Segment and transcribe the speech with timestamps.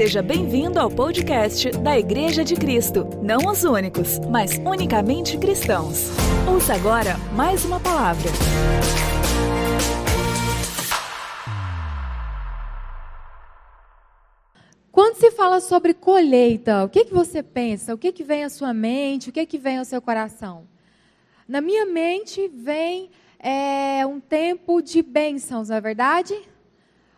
[0.00, 3.06] Seja bem-vindo ao podcast da Igreja de Cristo.
[3.22, 6.08] Não os únicos, mas unicamente cristãos.
[6.50, 8.30] Ouça agora mais uma palavra.
[14.90, 17.92] Quando se fala sobre colheita, o que, que você pensa?
[17.92, 19.28] O que, que vem à sua mente?
[19.28, 20.66] O que, que vem ao seu coração?
[21.46, 26.34] Na minha mente vem é, um tempo de bênçãos, não é verdade?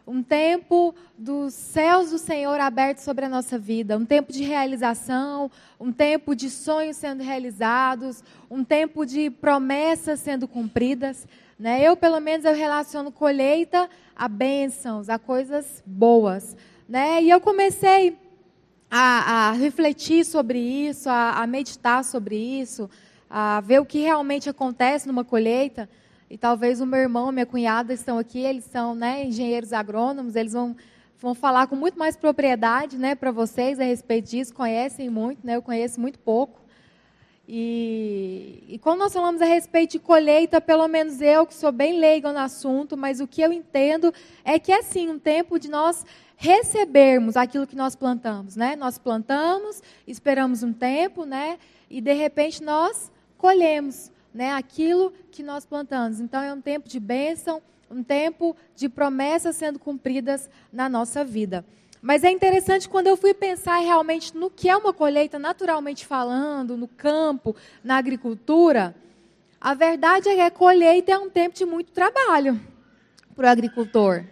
[0.07, 5.51] Um tempo dos céus do Senhor abertos sobre a nossa vida, um tempo de realização,
[5.79, 11.27] um tempo de sonhos sendo realizados, um tempo de promessas sendo cumpridas.
[11.59, 11.81] Né?
[11.81, 16.57] Eu, pelo menos, eu relaciono colheita a bênçãos, a coisas boas.
[16.89, 17.23] Né?
[17.23, 18.19] E eu comecei
[18.91, 22.91] a, a refletir sobre isso, a, a meditar sobre isso,
[23.31, 25.89] a ver o que realmente acontece numa colheita.
[26.33, 30.55] E talvez o meu irmão, minha cunhada estão aqui, eles são né, engenheiros agrônomos, eles
[30.55, 30.75] vão,
[31.21, 35.57] vão falar com muito mais propriedade né, para vocês a respeito disso, conhecem muito, né,
[35.57, 36.59] eu conheço muito pouco.
[37.47, 41.99] E, e quando nós falamos a respeito de colheita, pelo menos eu, que sou bem
[42.01, 44.11] leiga no assunto, mas o que eu entendo
[44.43, 46.03] é que é sim um tempo de nós
[46.35, 48.57] recebermos aquilo que nós plantamos.
[48.57, 48.75] Né?
[48.75, 51.59] Nós plantamos, esperamos um tempo, né?
[51.91, 56.21] e de repente nós colhemos né, aquilo que nós plantamos.
[56.21, 61.65] Então é um tempo de bênção, um tempo de promessas sendo cumpridas na nossa vida.
[62.01, 66.77] Mas é interessante quando eu fui pensar realmente no que é uma colheita, naturalmente falando,
[66.77, 68.95] no campo, na agricultura.
[69.61, 72.61] A verdade é que a colheita é um tempo de muito trabalho
[73.37, 74.25] para o agricultor.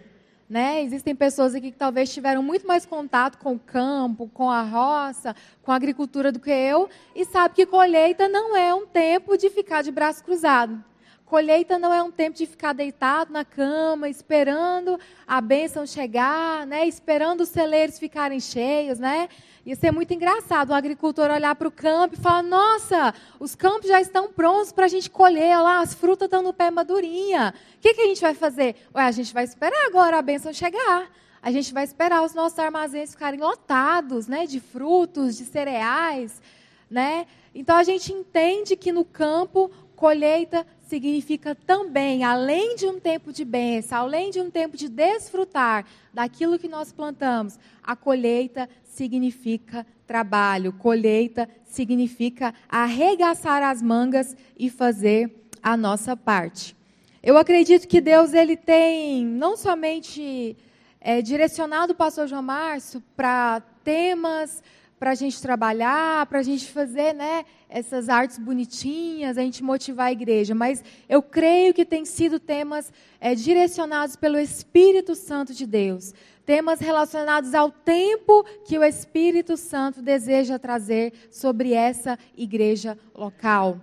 [0.51, 0.83] Né?
[0.83, 5.33] Existem pessoas aqui que talvez tiveram muito mais contato com o campo, com a roça,
[5.63, 9.49] com a agricultura do que eu, e sabe que colheita não é um tempo de
[9.49, 10.83] ficar de braço cruzado.
[11.31, 16.85] Colheita não é um tempo de ficar deitado na cama, esperando a bênção chegar, né?
[16.85, 19.29] esperando os celeiros ficarem cheios, né?
[19.65, 23.87] Ia ser muito engraçado um agricultor olhar para o campo e falar: Nossa, os campos
[23.87, 27.53] já estão prontos para a gente colher lá, as frutas estão no pé madurinha.
[27.77, 28.75] O que, que a gente vai fazer?
[28.93, 31.09] Ué, a gente vai esperar agora a bênção chegar.
[31.41, 36.41] A gente vai esperar os nossos armazéns ficarem lotados né, de frutos, de cereais.
[36.89, 37.25] Né?
[37.53, 43.45] Então a gente entende que no campo, colheita significa também, além de um tempo de
[43.45, 50.73] bênção, além de um tempo de desfrutar daquilo que nós plantamos, a colheita significa trabalho,
[50.73, 56.75] colheita significa arregaçar as mangas e fazer a nossa parte.
[57.21, 60.57] Eu acredito que Deus ele tem não somente
[60.99, 64.63] é, direcionado o pastor João Márcio para temas
[65.01, 70.09] para a gente trabalhar, para a gente fazer né, essas artes bonitinhas, a gente motivar
[70.09, 70.53] a igreja.
[70.53, 76.13] Mas eu creio que tem sido temas é, direcionados pelo Espírito Santo de Deus.
[76.45, 83.81] Temas relacionados ao tempo que o Espírito Santo deseja trazer sobre essa igreja local.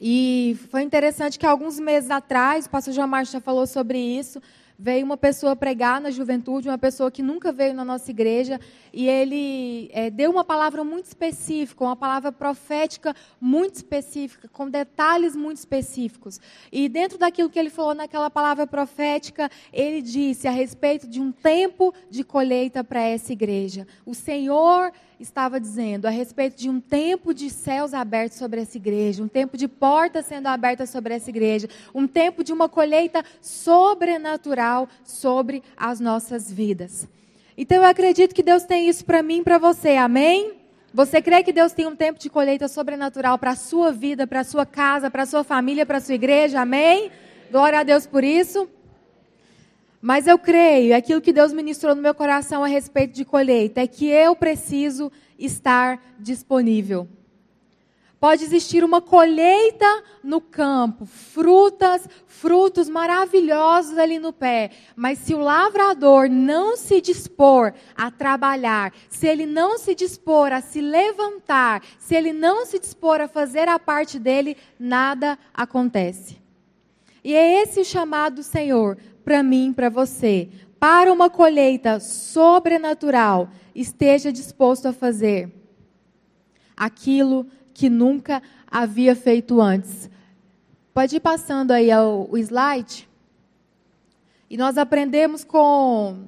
[0.00, 4.40] E foi interessante que alguns meses atrás, o pastor João Marcos já falou sobre isso,
[4.82, 8.58] veio uma pessoa pregar na juventude, uma pessoa que nunca veio na nossa igreja,
[8.92, 15.36] e ele é, deu uma palavra muito específica, uma palavra profética muito específica, com detalhes
[15.36, 16.40] muito específicos.
[16.70, 21.32] E dentro daquilo que ele falou naquela palavra profética, ele disse a respeito de um
[21.32, 23.86] tempo de colheita para essa igreja.
[24.04, 29.22] O Senhor estava dizendo a respeito de um tempo de céus abertos sobre essa igreja,
[29.22, 34.88] um tempo de portas sendo abertas sobre essa igreja, um tempo de uma colheita sobrenatural
[35.04, 37.06] sobre as nossas vidas.
[37.62, 40.54] Então eu acredito que Deus tem isso para mim e para você, amém?
[40.94, 44.40] Você crê que Deus tem um tempo de colheita sobrenatural para a sua vida, para
[44.40, 47.10] a sua casa, para a sua família, para a sua igreja, amém?
[47.50, 48.66] Glória a Deus por isso.
[50.00, 53.86] Mas eu creio, aquilo que Deus ministrou no meu coração a respeito de colheita, é
[53.86, 57.06] que eu preciso estar disponível.
[58.20, 65.38] Pode existir uma colheita no campo, frutas, frutos maravilhosos ali no pé, mas se o
[65.38, 72.14] lavrador não se dispor a trabalhar, se ele não se dispor a se levantar, se
[72.14, 76.38] ele não se dispor a fazer a parte dele, nada acontece.
[77.24, 83.48] E é esse o chamado do Senhor para mim, para você, para uma colheita sobrenatural,
[83.74, 85.50] esteja disposto a fazer
[86.76, 90.10] aquilo que nunca havia feito antes.
[90.92, 93.08] Pode ir passando aí o, slide.
[94.48, 96.26] E nós aprendemos com.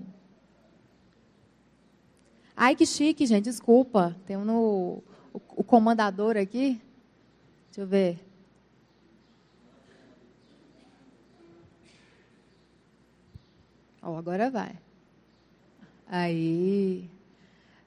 [2.56, 4.16] Ai, que chique, gente, desculpa.
[4.24, 5.02] Tem um no,
[5.32, 6.80] o, o comandador aqui.
[7.66, 8.18] Deixa eu ver.
[14.00, 14.78] Oh, agora vai.
[16.06, 17.10] Aí.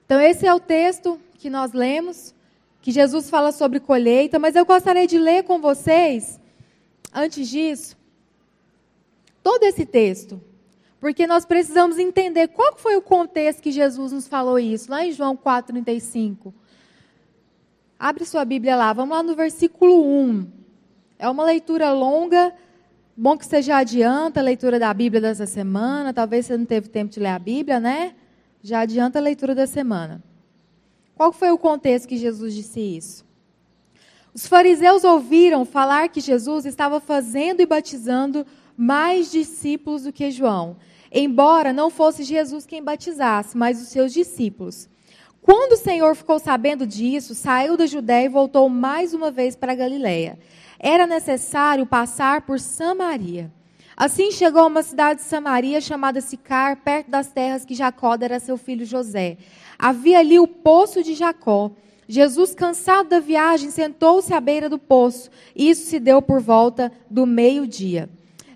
[0.05, 2.34] Então, esse é o texto que nós lemos,
[2.85, 6.39] que Jesus fala sobre colheita, mas eu gostaria de ler com vocês,
[7.11, 7.97] antes disso,
[9.41, 10.39] todo esse texto.
[10.99, 15.11] Porque nós precisamos entender qual foi o contexto que Jesus nos falou isso, lá em
[15.11, 16.53] João 4,35.
[17.97, 20.47] Abre sua Bíblia lá, vamos lá no versículo 1.
[21.17, 22.53] É uma leitura longa,
[23.17, 26.13] bom que você já adianta a leitura da Bíblia dessa semana.
[26.13, 28.13] Talvez você não teve tempo de ler a Bíblia, né?
[28.61, 30.21] Já adianta a leitura da semana.
[31.15, 33.25] Qual foi o contexto que Jesus disse isso?
[34.33, 38.45] Os fariseus ouviram falar que Jesus estava fazendo e batizando
[38.77, 40.75] mais discípulos do que João
[41.15, 44.89] embora não fosse Jesus quem batizasse, mas os seus discípulos.
[45.41, 49.73] Quando o Senhor ficou sabendo disso, saiu da Judéia e voltou mais uma vez para
[49.73, 50.37] Galiléia.
[50.77, 53.51] Era necessário passar por Samaria.
[53.97, 58.35] Assim chegou a uma cidade de Samaria chamada Sicar, perto das terras que Jacó dera
[58.35, 59.37] a seu filho José.
[59.79, 61.71] Havia ali o poço de Jacó.
[62.07, 65.29] Jesus, cansado da viagem, sentou-se à beira do poço.
[65.55, 68.09] Isso se deu por volta do meio-dia.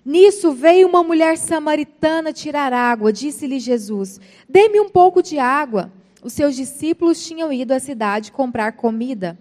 [0.04, 3.12] Nisso veio uma mulher samaritana tirar água.
[3.12, 5.90] Disse-lhe Jesus: Dê-me um pouco de água.
[6.22, 9.38] Os seus discípulos tinham ido à cidade comprar comida.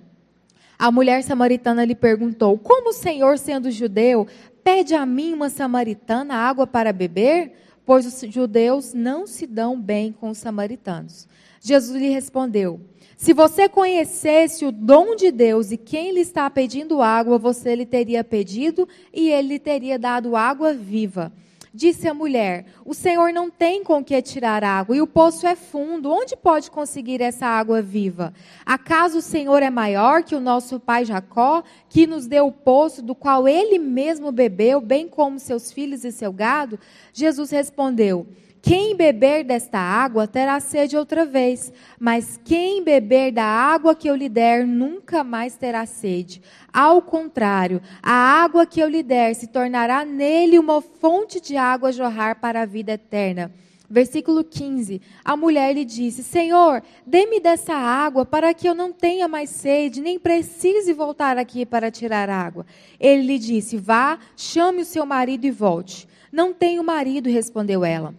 [0.80, 4.25] A mulher samaritana lhe perguntou: Como o Senhor, sendo judeu,
[4.63, 7.53] pede a mim, uma samaritana, água para beber?
[7.85, 11.27] Pois os judeus não se dão bem com os samaritanos.
[11.61, 12.79] Jesus lhe respondeu:
[13.19, 17.85] se você conhecesse o dom de Deus e quem lhe está pedindo água, você lhe
[17.85, 21.29] teria pedido e ele lhe teria dado água viva.
[21.74, 25.56] Disse a mulher: O Senhor não tem com que tirar água e o poço é
[25.56, 26.12] fundo.
[26.12, 28.33] Onde pode conseguir essa água viva?
[28.66, 33.01] Acaso o Senhor é maior que o nosso pai Jacó, que nos deu o poço
[33.01, 36.80] do qual ele mesmo bebeu, bem como seus filhos e seu gado?
[37.13, 38.25] Jesus respondeu:
[38.61, 44.15] quem beber desta água terá sede outra vez, mas quem beber da água que eu
[44.15, 46.41] lhe der nunca mais terá sede.
[46.71, 51.91] Ao contrário, a água que eu lhe der se tornará nele uma fonte de água
[51.91, 53.51] jorrar para a vida eterna.
[53.89, 55.01] Versículo 15.
[55.25, 60.00] A mulher lhe disse: Senhor, dê-me dessa água para que eu não tenha mais sede,
[60.01, 62.65] nem precise voltar aqui para tirar água.
[63.00, 66.07] Ele lhe disse: Vá, chame o seu marido e volte.
[66.31, 68.13] Não tenho marido, respondeu ela.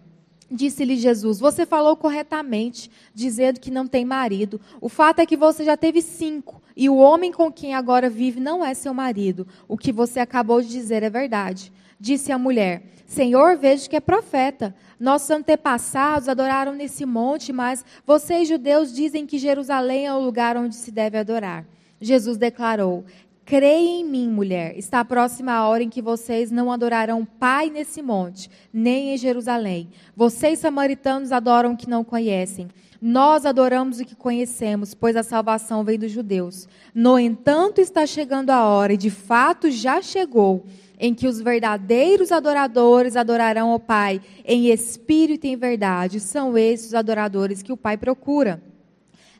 [0.51, 4.59] Disse-lhe Jesus: Você falou corretamente, dizendo que não tem marido.
[4.81, 8.41] O fato é que você já teve cinco, e o homem com quem agora vive
[8.41, 9.47] não é seu marido.
[9.65, 11.71] O que você acabou de dizer é verdade.
[11.97, 14.75] Disse a mulher: Senhor, vejo que é profeta.
[14.99, 20.75] Nossos antepassados adoraram nesse monte, mas vocês, judeus, dizem que Jerusalém é o lugar onde
[20.75, 21.65] se deve adorar.
[22.01, 23.05] Jesus declarou:
[23.45, 24.77] Creia em mim, mulher.
[24.77, 29.89] Está próxima a hora em que vocês não adorarão Pai nesse monte, nem em Jerusalém.
[30.15, 32.67] Vocês, samaritanos, adoram o que não conhecem.
[33.01, 36.67] Nós adoramos o que conhecemos, pois a salvação vem dos judeus.
[36.93, 40.63] No entanto, está chegando a hora, e de fato já chegou,
[40.99, 46.19] em que os verdadeiros adoradores adorarão o Pai em espírito e em verdade.
[46.19, 48.61] São esses os adoradores que o Pai procura.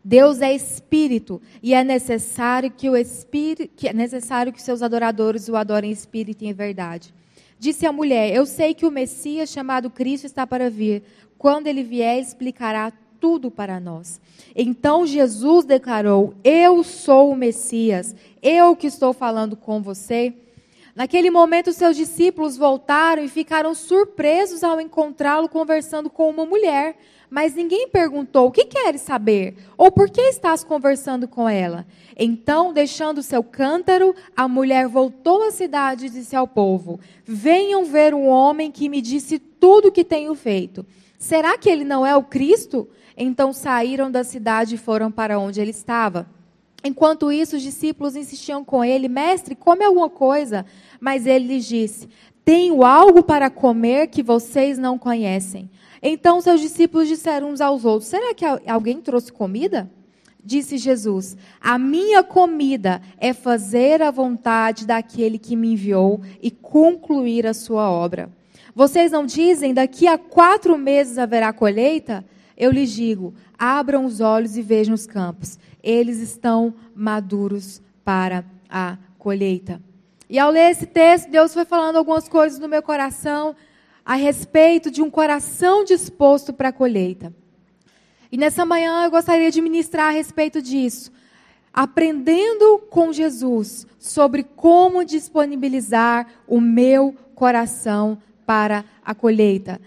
[0.03, 5.48] Deus é espírito e é necessário que o espírito, que é necessário que seus adoradores
[5.48, 7.13] o adorem em espírito e em verdade.
[7.59, 11.03] Disse a mulher: Eu sei que o Messias chamado Cristo está para vir.
[11.38, 14.19] Quando ele vier, explicará tudo para nós.
[14.56, 20.33] Então Jesus declarou: Eu sou o Messias, eu que estou falando com você.
[20.95, 26.97] Naquele momento, seus discípulos voltaram e ficaram surpresos ao encontrá-lo conversando com uma mulher
[27.31, 29.56] mas ninguém perguntou: O que queres saber?
[29.78, 31.88] Ou por que estás conversando com ela?
[32.18, 38.14] Então, deixando seu cântaro, a mulher voltou à cidade e disse ao povo: Venham ver
[38.14, 40.85] um homem que me disse tudo o que tenho feito.
[41.18, 42.90] Será que ele não é o Cristo?
[43.16, 46.28] Então saíram da cidade e foram para onde ele estava.
[46.83, 50.66] Enquanto isso, os discípulos insistiam com ele: Mestre, come alguma coisa.
[51.00, 52.09] Mas ele lhes disse:
[52.44, 55.69] Tenho algo para comer que vocês não conhecem.
[56.02, 59.90] Então seus discípulos disseram uns aos outros: Será que alguém trouxe comida?
[60.44, 67.46] Disse Jesus: A minha comida é fazer a vontade daquele que me enviou e concluir
[67.46, 68.30] a sua obra.
[68.74, 72.26] Vocês não dizem daqui a quatro meses haverá colheita?
[72.58, 75.60] Eu lhes digo: abram os olhos e vejam os campos.
[75.84, 79.80] Eles estão maduros para a colheita.
[80.28, 83.56] E ao ler esse texto, Deus foi falando algumas coisas no meu coração
[84.06, 87.34] a respeito de um coração disposto para a colheita.
[88.31, 91.12] E nessa manhã eu gostaria de ministrar a respeito disso,
[91.74, 99.80] aprendendo com Jesus sobre como disponibilizar o meu coração para a colheita.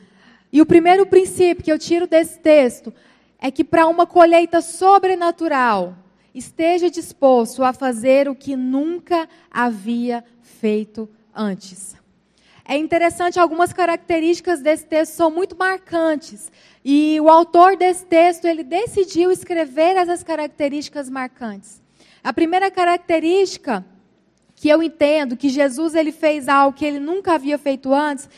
[0.53, 2.93] E o primeiro princípio que eu tiro desse texto
[3.39, 5.97] é que para uma colheita sobrenatural,
[6.35, 11.97] esteja disposto a fazer o que nunca havia feito antes.
[12.65, 16.51] É interessante, algumas características desse texto são muito marcantes.
[16.85, 21.83] E o autor desse texto, ele decidiu escrever essas características marcantes.
[22.23, 23.85] A primeira característica
[24.65, 28.29] que eu entendo que Jesus ele fez algo que ele nunca havia feito antes,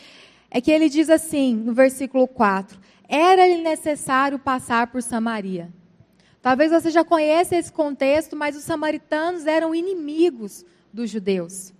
[0.51, 2.79] é que ele diz assim, no versículo 4:
[3.09, 5.71] Era-lhe necessário passar por Samaria.
[6.43, 11.73] Talvez você já conheça esse contexto, mas os samaritanos eram inimigos dos judeus.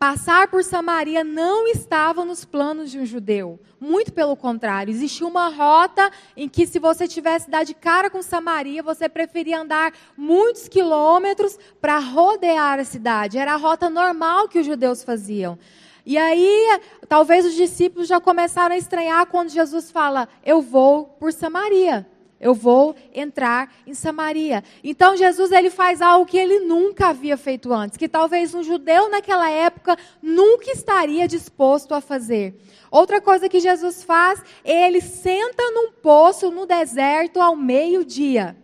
[0.00, 3.60] Passar por Samaria não estava nos planos de um judeu.
[3.78, 8.22] Muito pelo contrário, existia uma rota em que, se você tivesse dar de cara com
[8.22, 13.36] Samaria, você preferia andar muitos quilômetros para rodear a cidade.
[13.36, 15.58] Era a rota normal que os judeus faziam.
[16.06, 21.30] E aí, talvez os discípulos já começaram a estranhar quando Jesus fala: Eu vou por
[21.30, 22.08] Samaria.
[22.40, 24.64] Eu vou entrar em Samaria.
[24.82, 29.10] Então Jesus ele faz algo que ele nunca havia feito antes, que talvez um judeu
[29.10, 32.58] naquela época nunca estaria disposto a fazer.
[32.90, 38.56] Outra coisa que Jesus faz, ele senta num poço no deserto ao meio-dia.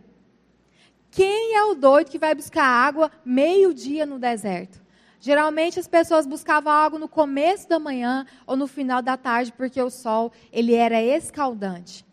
[1.10, 4.80] Quem é o doido que vai buscar água meio-dia no deserto?
[5.20, 9.82] Geralmente as pessoas buscavam água no começo da manhã ou no final da tarde, porque
[9.82, 12.05] o sol ele era escaldante.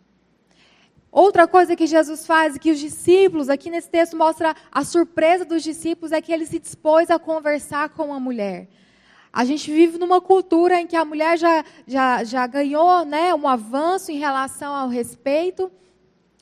[1.13, 5.62] Outra coisa que Jesus faz, que os discípulos, aqui nesse texto mostra a surpresa dos
[5.62, 8.67] discípulos, é que ele se dispôs a conversar com a mulher.
[9.32, 13.48] A gente vive numa cultura em que a mulher já, já, já ganhou né, um
[13.48, 15.72] avanço em relação ao respeito,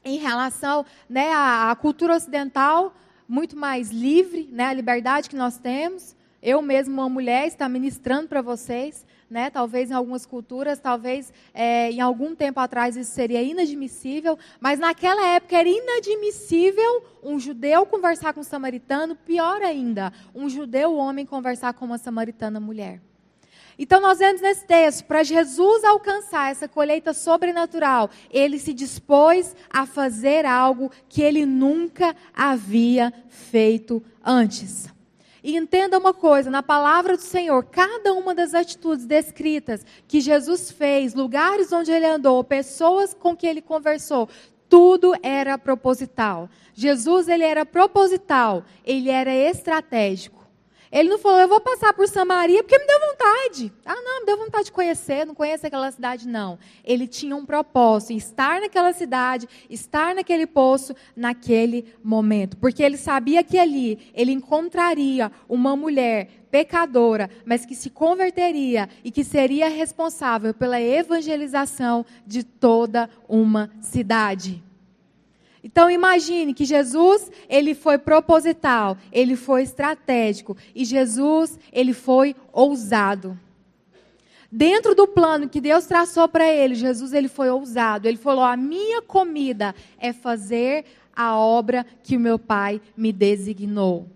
[0.06, 2.96] em relação né, à, à cultura ocidental,
[3.28, 6.16] muito mais livre, né, a liberdade que nós temos.
[6.42, 9.50] Eu mesmo, uma mulher, está ministrando para vocês né?
[9.50, 15.26] Talvez em algumas culturas, talvez é, em algum tempo atrás isso seria inadmissível, mas naquela
[15.26, 21.74] época era inadmissível um judeu conversar com um samaritano, pior ainda, um judeu homem conversar
[21.74, 23.02] com uma samaritana mulher.
[23.80, 29.86] Então nós vemos nesse texto, para Jesus alcançar essa colheita sobrenatural, ele se dispôs a
[29.86, 34.92] fazer algo que ele nunca havia feito antes.
[35.44, 40.72] E entenda uma coisa: na palavra do Senhor, cada uma das atitudes descritas que Jesus
[40.72, 44.30] fez, lugares onde ele andou, pessoas com que ele conversou,
[44.70, 46.50] tudo era proposital.
[46.74, 50.41] Jesus ele era proposital, ele era estratégico.
[50.92, 53.72] Ele não falou, eu vou passar por Samaria porque me deu vontade.
[53.86, 56.60] Ah, não, me deu vontade de conhecer, não conheço aquela cidade, não.
[56.84, 62.58] Ele tinha um propósito, estar naquela cidade, estar naquele poço, naquele momento.
[62.58, 69.10] Porque ele sabia que ali ele encontraria uma mulher pecadora, mas que se converteria e
[69.10, 74.62] que seria responsável pela evangelização de toda uma cidade.
[75.64, 83.38] Então imagine que Jesus, ele foi proposital, ele foi estratégico e Jesus, ele foi ousado.
[84.52, 88.08] Dentro do plano que Deus traçou para ele, Jesus ele foi ousado.
[88.08, 90.84] Ele falou: "A minha comida é fazer
[91.16, 94.10] a obra que o meu Pai me designou".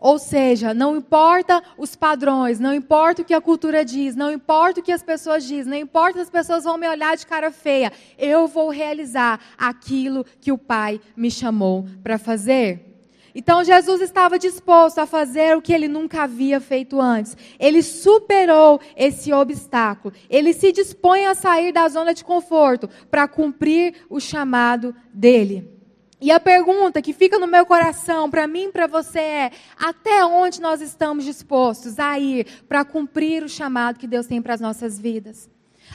[0.00, 4.80] Ou seja, não importa os padrões, não importa o que a cultura diz, não importa
[4.80, 7.52] o que as pessoas dizem, não importa se as pessoas vão me olhar de cara
[7.52, 12.86] feia, eu vou realizar aquilo que o Pai me chamou para fazer.
[13.34, 17.36] Então Jesus estava disposto a fazer o que ele nunca havia feito antes.
[17.58, 20.12] Ele superou esse obstáculo.
[20.28, 25.79] Ele se dispõe a sair da zona de conforto para cumprir o chamado dele.
[26.20, 30.24] E a pergunta que fica no meu coração, para mim e para você é: até
[30.24, 34.60] onde nós estamos dispostos a ir para cumprir o chamado que Deus tem para as
[34.60, 35.48] nossas vidas?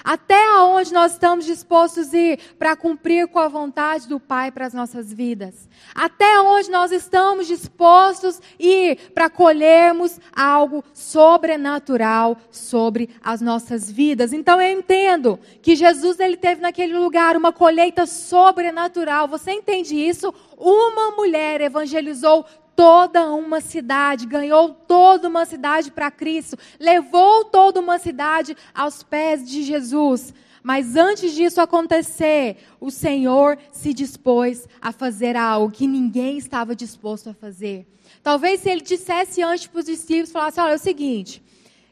[0.06, 4.68] Até aonde nós estamos dispostos a ir para cumprir com a vontade do Pai para
[4.68, 5.68] as nossas vidas?
[5.96, 14.32] Até onde nós estamos dispostos a ir para colhermos algo sobrenatural sobre as nossas vidas?
[14.32, 19.28] Então eu entendo que Jesus ele teve naquele lugar uma colheita sobrenatural.
[19.28, 20.32] Você entende isso?
[20.56, 22.46] Uma mulher evangelizou
[22.76, 29.48] toda uma cidade, ganhou toda uma cidade para Cristo, levou toda uma cidade aos pés
[29.48, 30.34] de Jesus.
[30.62, 37.30] Mas antes disso acontecer, o Senhor se dispôs a fazer algo que ninguém estava disposto
[37.30, 37.88] a fazer.
[38.24, 41.44] Talvez se ele dissesse antes para os discípulos, falasse: olha, é o seguinte,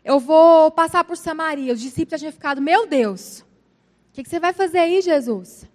[0.03, 1.71] eu vou passar por Samaria.
[1.71, 5.69] Os discípulos tinham ficado, meu Deus, o que, que você vai fazer aí, Jesus?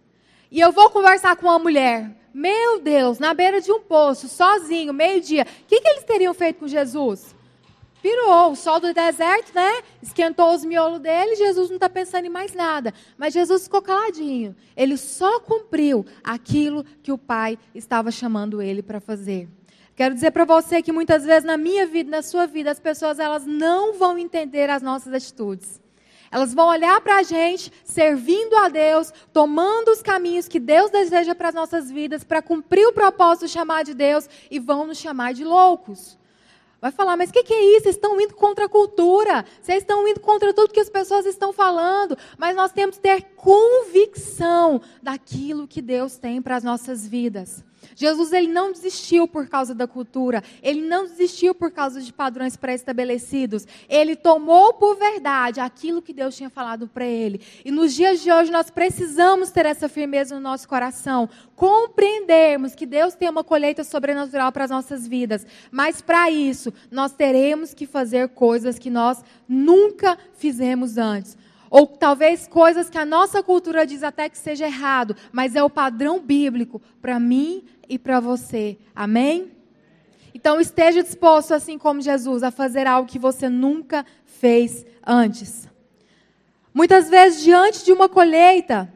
[0.50, 2.17] E eu vou conversar com uma mulher.
[2.32, 5.42] Meu Deus, na beira de um poço, sozinho, meio-dia.
[5.42, 7.37] O que, que eles teriam feito com Jesus?
[8.02, 8.52] pirou.
[8.52, 9.82] O sol do deserto, né?
[10.02, 12.92] Esquentou os miolos dele, Jesus não está pensando em mais nada.
[13.16, 14.56] Mas Jesus ficou caladinho.
[14.76, 19.49] Ele só cumpriu aquilo que o Pai estava chamando ele para fazer.
[19.94, 23.18] Quero dizer para você que muitas vezes na minha vida, na sua vida, as pessoas
[23.18, 25.80] elas não vão entender as nossas atitudes.
[26.30, 31.35] Elas vão olhar para a gente, servindo a Deus, tomando os caminhos que Deus deseja
[31.35, 34.99] para as nossas vidas, para cumprir o propósito de chamar de Deus, e vão nos
[34.99, 36.18] chamar de loucos.
[36.80, 37.85] Vai falar, mas o que, que, é isso?
[37.85, 41.52] Vocês estão indo contra a cultura, vocês estão indo contra tudo que as pessoas estão
[41.52, 47.64] falando, mas nós temos que ter convicção daquilo que Deus tem para as nossas vidas.
[47.95, 52.57] Jesus ele não desistiu por causa da cultura, ele não desistiu por causa de padrões
[52.57, 53.66] pré-estabelecidos.
[53.88, 57.40] Ele tomou por verdade aquilo que Deus tinha falado para ele.
[57.64, 62.87] E nos dias de hoje nós precisamos ter essa firmeza no nosso coração, compreendermos que
[62.87, 65.47] Deus tem uma colheita sobrenatural para as nossas vidas.
[65.71, 71.37] Mas para isso, nós teremos que fazer coisas que nós nunca fizemos antes.
[71.71, 75.68] Ou talvez coisas que a nossa cultura diz até que seja errado, mas é o
[75.68, 78.78] padrão bíblico para mim e para você.
[78.95, 79.52] Amém?
[80.35, 85.68] Então esteja disposto, assim como Jesus, a fazer algo que você nunca fez antes.
[86.73, 88.92] Muitas vezes, diante de uma colheita,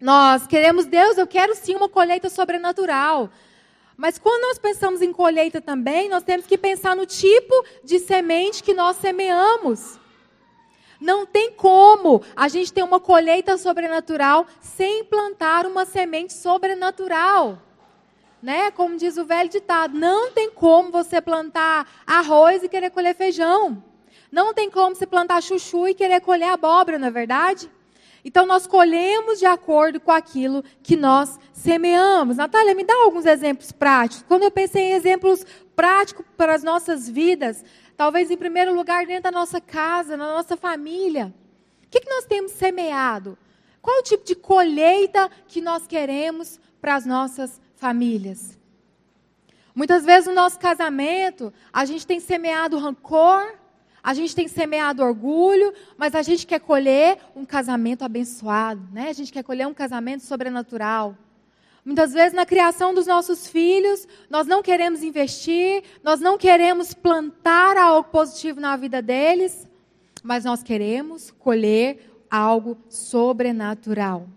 [0.00, 3.30] nós queremos, Deus, eu quero sim uma colheita sobrenatural.
[3.96, 8.62] Mas quando nós pensamos em colheita também, nós temos que pensar no tipo de semente
[8.62, 9.98] que nós semeamos.
[11.00, 17.58] Não tem como a gente ter uma colheita sobrenatural sem plantar uma semente sobrenatural.
[18.42, 18.70] Né?
[18.70, 23.82] Como diz o velho ditado, não tem como você plantar arroz e querer colher feijão.
[24.32, 27.70] Não tem como você plantar chuchu e querer colher abóbora, não é verdade?
[28.24, 32.36] Então nós colhemos de acordo com aquilo que nós semeamos.
[32.36, 34.24] Natália, me dá alguns exemplos práticos.
[34.28, 35.44] Quando eu pensei em exemplos
[35.74, 37.64] práticos para as nossas vidas,
[38.00, 41.34] Talvez em primeiro lugar dentro da nossa casa, na nossa família.
[41.84, 43.36] O que, que nós temos semeado?
[43.82, 48.58] Qual o tipo de colheita que nós queremos para as nossas famílias?
[49.74, 53.54] Muitas vezes no nosso casamento, a gente tem semeado rancor,
[54.02, 59.08] a gente tem semeado orgulho, mas a gente quer colher um casamento abençoado, né?
[59.08, 61.16] A gente quer colher um casamento sobrenatural.
[61.84, 67.76] Muitas vezes, na criação dos nossos filhos, nós não queremos investir, nós não queremos plantar
[67.76, 69.66] algo positivo na vida deles,
[70.22, 74.28] mas nós queremos colher algo sobrenatural.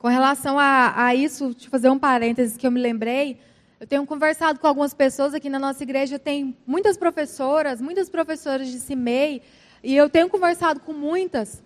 [0.00, 3.38] Com relação a, a isso, deixa eu fazer um parênteses que eu me lembrei.
[3.78, 8.68] Eu tenho conversado com algumas pessoas aqui na nossa igreja, tem muitas professoras, muitas professoras
[8.68, 9.42] de CIMEI,
[9.84, 11.62] e eu tenho conversado com muitas.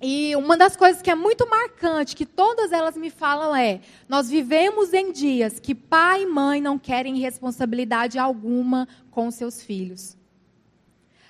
[0.00, 4.30] E uma das coisas que é muito marcante, que todas elas me falam é: nós
[4.30, 10.16] vivemos em dias que pai e mãe não querem responsabilidade alguma com seus filhos.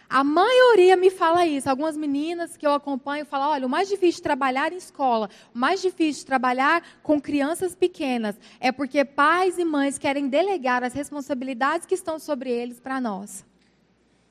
[0.09, 1.69] A maioria me fala isso.
[1.69, 5.59] Algumas meninas que eu acompanho falam: olha, o mais difícil de trabalhar em escola, o
[5.59, 10.95] mais difícil de trabalhar com crianças pequenas, é porque pais e mães querem delegar as
[10.95, 13.45] responsabilidades que estão sobre eles para nós.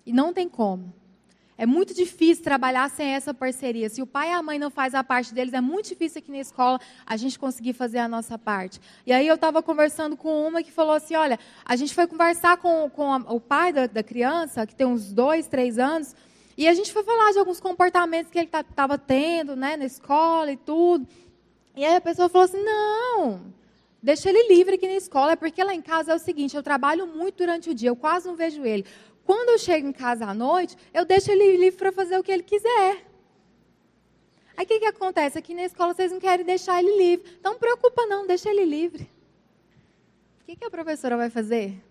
[0.05, 0.93] E não tem como.
[1.57, 3.87] É muito difícil trabalhar sem essa parceria.
[3.89, 6.29] Se o pai e a mãe não fazem a parte deles, é muito difícil aqui
[6.29, 8.81] na escola a gente conseguir fazer a nossa parte.
[9.05, 12.57] E aí eu estava conversando com uma que falou assim: olha, a gente foi conversar
[12.57, 16.13] com, com a, o pai da, da, criança, que tem uns dois, três anos,
[16.57, 20.51] e a gente foi falar de alguns comportamentos que ele estava tendo né, na escola
[20.51, 21.07] e tudo.
[21.73, 23.55] E aí a pessoa falou assim: não.
[24.03, 26.61] Deixa ele livre aqui na escola, é porque lá em casa é o seguinte: eu
[26.61, 28.85] trabalho muito durante o dia, eu quase não vejo ele.
[29.25, 32.31] Quando eu chego em casa à noite, eu deixo ele livre para fazer o que
[32.31, 33.03] ele quiser.
[34.55, 35.38] Aí o que, que acontece?
[35.38, 37.35] Aqui na escola vocês não querem deixar ele livre.
[37.39, 39.09] Então não preocupa não, deixa ele livre.
[40.41, 41.83] O que, que a professora vai fazer?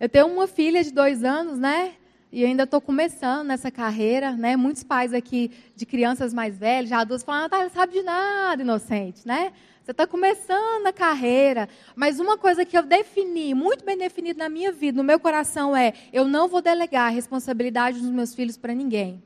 [0.00, 1.94] Eu tenho uma filha de dois anos, né?
[2.32, 4.56] E ainda estou começando nessa carreira, né?
[4.56, 8.62] Muitos pais aqui de crianças mais velhas, já adultos, falam, ah, não sabe de nada,
[8.62, 9.52] inocente, né?
[9.84, 14.48] Você está começando a carreira, mas uma coisa que eu defini, muito bem definido na
[14.48, 18.56] minha vida, no meu coração, é: eu não vou delegar a responsabilidade dos meus filhos
[18.56, 19.22] para ninguém.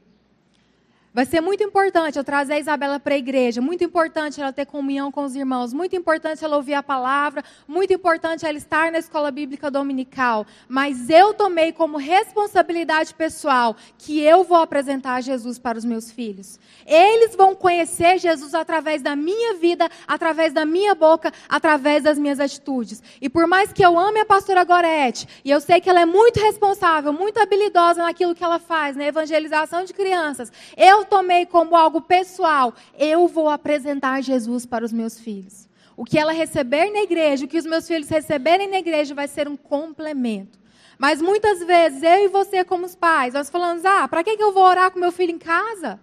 [1.19, 4.65] Vai ser muito importante eu trazer a Isabela para a igreja, muito importante ela ter
[4.65, 9.01] comunhão com os irmãos, muito importante ela ouvir a palavra, muito importante ela estar na
[9.01, 10.47] escola bíblica dominical.
[10.69, 16.57] Mas eu tomei como responsabilidade pessoal que eu vou apresentar Jesus para os meus filhos.
[16.87, 22.39] Eles vão conhecer Jesus através da minha vida, através da minha boca, através das minhas
[22.39, 23.03] atitudes.
[23.21, 26.07] E por mais que eu ame a pastora Gorete, e eu sei que ela é
[26.07, 31.75] muito responsável, muito habilidosa naquilo que ela faz, na evangelização de crianças, eu tomei como
[31.75, 35.69] algo pessoal, eu vou apresentar Jesus para os meus filhos.
[35.97, 39.27] O que ela receber na igreja, o que os meus filhos receberem na igreja vai
[39.27, 40.57] ser um complemento.
[40.97, 44.53] Mas muitas vezes, eu e você, como os pais, nós falamos: ah, para que eu
[44.53, 45.99] vou orar com meu filho em casa?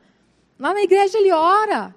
[0.60, 1.96] Lá na igreja ele ora.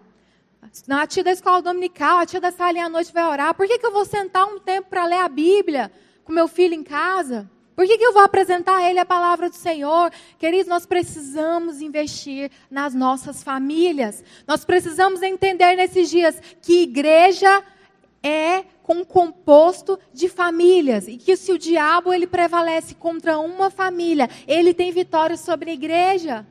[0.88, 3.54] A tia da escola dominical, a tia da salinha à noite vai orar.
[3.54, 5.90] Por que, que eu vou sentar um tempo para ler a Bíblia
[6.24, 7.48] com meu filho em casa?
[7.78, 10.10] Por que, que eu vou apresentar a ele a palavra do Senhor?
[10.36, 14.24] Queridos, nós precisamos investir nas nossas famílias.
[14.48, 17.62] Nós precisamos entender nesses dias que igreja
[18.20, 24.28] é com composto de famílias e que se o diabo ele prevalece contra uma família,
[24.48, 26.44] ele tem vitória sobre a igreja.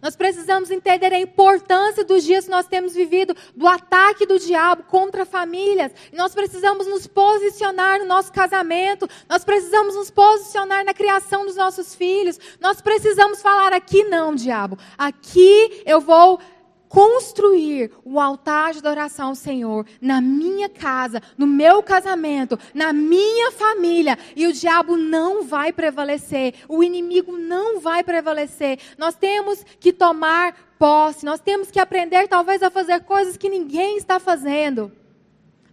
[0.00, 4.84] Nós precisamos entender a importância dos dias que nós temos vivido, do ataque do diabo
[4.84, 5.92] contra famílias.
[6.12, 11.94] nós precisamos nos posicionar no nosso casamento, nós precisamos nos posicionar na criação dos nossos
[11.94, 12.38] filhos.
[12.60, 14.78] Nós precisamos falar aqui não, diabo.
[14.96, 16.38] Aqui eu vou
[16.88, 23.52] construir o altar de adoração ao Senhor na minha casa, no meu casamento, na minha
[23.52, 28.78] família, e o diabo não vai prevalecer, o inimigo não vai prevalecer.
[28.96, 33.96] Nós temos que tomar posse, nós temos que aprender talvez a fazer coisas que ninguém
[33.96, 34.90] está fazendo.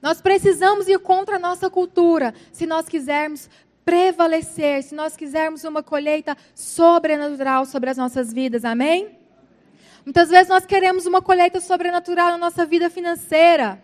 [0.01, 3.49] Nós precisamos ir contra a nossa cultura se nós quisermos
[3.83, 8.65] prevalecer, se nós quisermos uma colheita sobrenatural sobre as nossas vidas.
[8.65, 9.24] Amém?
[10.05, 13.83] Muitas vezes nós queremos uma colheita sobrenatural na nossa vida financeira.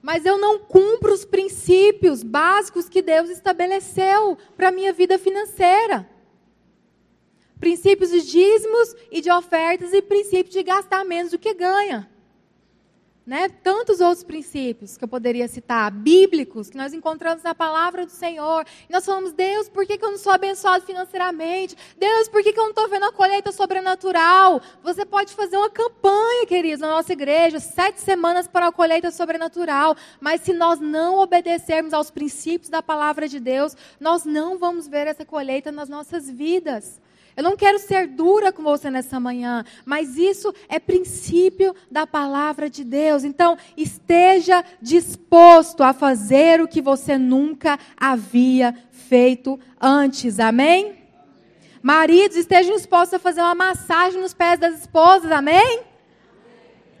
[0.00, 6.08] Mas eu não cumpro os princípios básicos que Deus estabeleceu para a minha vida financeira.
[7.58, 12.08] Princípios de dízimos e de ofertas e princípios de gastar menos do que ganha.
[13.26, 13.48] Né?
[13.48, 18.66] Tantos outros princípios que eu poderia citar, bíblicos, que nós encontramos na palavra do Senhor.
[18.86, 21.74] E nós falamos, Deus, por que, que eu não sou abençoado financeiramente?
[21.98, 24.60] Deus, por que, que eu não estou vendo a colheita sobrenatural?
[24.82, 29.96] Você pode fazer uma campanha, queridos, na nossa igreja, sete semanas para a colheita sobrenatural.
[30.20, 35.06] Mas se nós não obedecermos aos princípios da palavra de Deus, nós não vamos ver
[35.06, 37.00] essa colheita nas nossas vidas.
[37.36, 42.70] Eu não quero ser dura com você nessa manhã, mas isso é princípio da palavra
[42.70, 43.24] de Deus.
[43.24, 50.38] Então, esteja disposto a fazer o que você nunca havia feito antes.
[50.38, 50.96] Amém?
[51.82, 55.30] Maridos, estejam dispostos a fazer uma massagem nos pés das esposas.
[55.30, 55.82] Amém?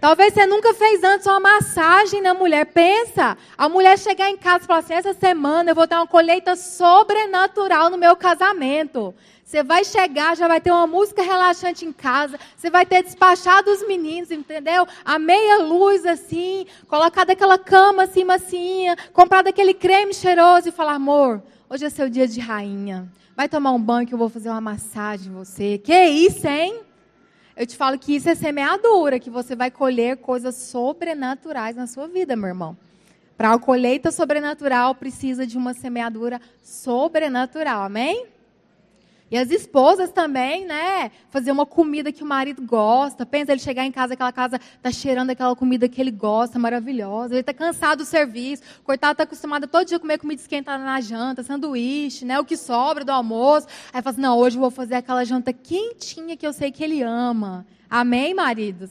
[0.00, 2.66] Talvez você nunca fez antes uma massagem na mulher.
[2.66, 6.06] Pensa, a mulher chegar em casa e falar assim: essa semana eu vou ter uma
[6.06, 9.14] colheita sobrenatural no meu casamento.
[9.44, 13.70] Você vai chegar, já vai ter uma música relaxante em casa, você vai ter despachado
[13.70, 14.86] os meninos, entendeu?
[15.04, 20.94] A meia luz assim, colocado aquela cama assim, macinha, comprado aquele creme cheiroso e falar:
[20.94, 23.06] amor, hoje é seu dia de rainha.
[23.36, 25.76] Vai tomar um banho que eu vou fazer uma massagem em você.
[25.76, 26.80] Que isso, hein?
[27.54, 32.08] Eu te falo que isso é semeadura, que você vai colher coisas sobrenaturais na sua
[32.08, 32.76] vida, meu irmão.
[33.36, 38.33] Para a colheita sobrenatural, precisa de uma semeadura sobrenatural, amém?
[39.34, 41.10] E as esposas também, né?
[41.28, 43.26] Fazer uma comida que o marido gosta.
[43.26, 47.34] Pensa ele chegar em casa, aquela casa tá cheirando aquela comida que ele gosta, maravilhosa.
[47.34, 48.62] Ele tá cansado do serviço.
[48.84, 52.38] Coitado, tá acostumado todo dia a comer comida esquentada na janta, sanduíche, né?
[52.38, 53.66] O que sobra do almoço.
[53.92, 56.84] Aí fala assim: não, hoje eu vou fazer aquela janta quentinha que eu sei que
[56.84, 57.66] ele ama.
[57.90, 58.90] Amém, maridos?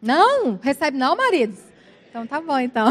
[0.00, 0.58] Não?
[0.62, 1.58] Recebe não, maridos?
[2.08, 2.88] Então tá bom, então.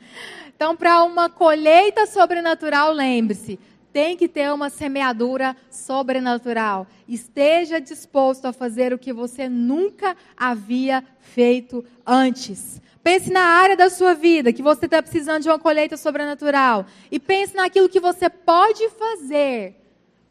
[0.56, 3.60] então, para uma colheita sobrenatural, lembre-se
[3.92, 6.86] tem que ter uma semeadura sobrenatural.
[7.06, 12.80] Esteja disposto a fazer o que você nunca havia feito antes.
[13.02, 16.86] Pense na área da sua vida que você está precisando de uma colheita sobrenatural.
[17.10, 19.76] E pense naquilo que você pode fazer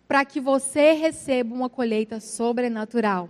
[0.08, 3.30] para que você receba uma colheita sobrenatural.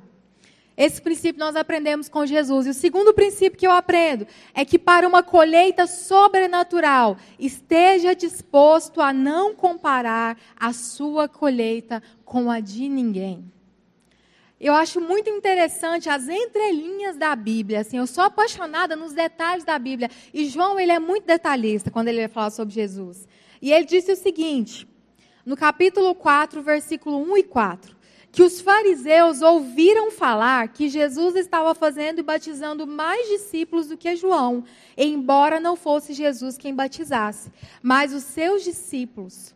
[0.76, 2.66] Esse princípio nós aprendemos com Jesus.
[2.66, 9.02] E o segundo princípio que eu aprendo é que para uma colheita sobrenatural, esteja disposto
[9.02, 13.52] a não comparar a sua colheita com a de ninguém.
[14.60, 17.82] Eu acho muito interessante as entrelinhas da Bíblia.
[17.82, 20.10] Assim, eu sou apaixonada nos detalhes da Bíblia.
[20.32, 23.28] E João ele é muito detalhista quando ele vai falar sobre Jesus.
[23.60, 24.88] E ele disse o seguinte,
[25.44, 28.01] no capítulo 4, versículo 1 e 4
[28.32, 34.16] que os fariseus ouviram falar que Jesus estava fazendo e batizando mais discípulos do que
[34.16, 34.64] João,
[34.98, 37.52] embora não fosse Jesus quem batizasse.
[37.82, 39.54] Mas os seus discípulos,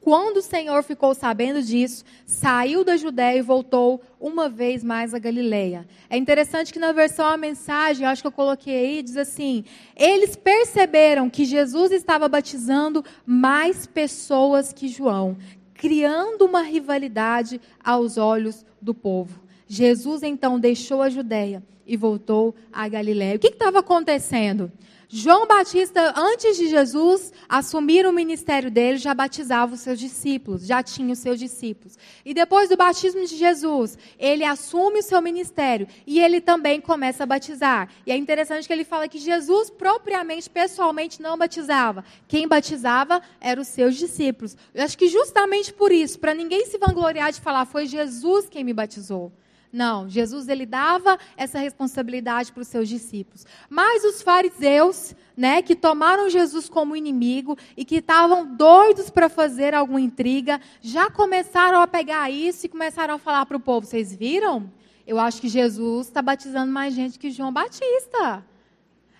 [0.00, 5.18] quando o Senhor ficou sabendo disso, saiu da Judéia e voltou uma vez mais a
[5.18, 5.86] Galileia.
[6.08, 9.64] É interessante que na versão a mensagem, acho que eu coloquei aí, diz assim:
[9.94, 15.36] eles perceberam que Jesus estava batizando mais pessoas que João,
[15.80, 19.40] criando uma rivalidade aos olhos do povo.
[19.66, 23.36] Jesus então deixou a Judéia e voltou a Galiléia.
[23.36, 24.70] O que estava acontecendo?
[25.12, 30.84] João Batista, antes de Jesus assumir o ministério dele, já batizava os seus discípulos, já
[30.84, 31.98] tinha os seus discípulos.
[32.24, 37.24] E depois do batismo de Jesus, ele assume o seu ministério e ele também começa
[37.24, 37.88] a batizar.
[38.06, 42.04] E é interessante que ele fala que Jesus propriamente, pessoalmente, não batizava.
[42.28, 44.56] Quem batizava eram os seus discípulos.
[44.72, 48.62] Eu acho que justamente por isso, para ninguém se vangloriar de falar, foi Jesus quem
[48.62, 49.32] me batizou.
[49.72, 53.46] Não, Jesus ele dava essa responsabilidade para os seus discípulos.
[53.68, 59.72] Mas os fariseus, né, que tomaram Jesus como inimigo e que estavam doidos para fazer
[59.72, 64.14] alguma intriga, já começaram a pegar isso e começaram a falar para o povo: vocês
[64.14, 64.72] viram?
[65.06, 68.44] Eu acho que Jesus está batizando mais gente que João Batista.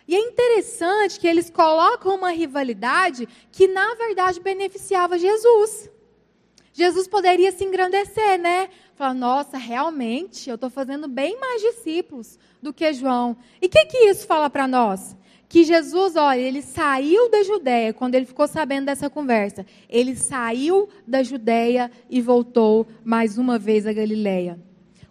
[0.07, 5.89] E é interessante que eles colocam uma rivalidade que, na verdade, beneficiava Jesus.
[6.81, 8.71] Jesus poderia se engrandecer, né?
[8.95, 13.37] Falar, nossa, realmente, eu estou fazendo bem mais discípulos do que João.
[13.61, 15.15] E o que, que isso fala para nós?
[15.47, 20.89] Que Jesus, olha, ele saiu da Judéia, quando ele ficou sabendo dessa conversa, ele saiu
[21.07, 24.59] da Judéia e voltou mais uma vez a Galileia.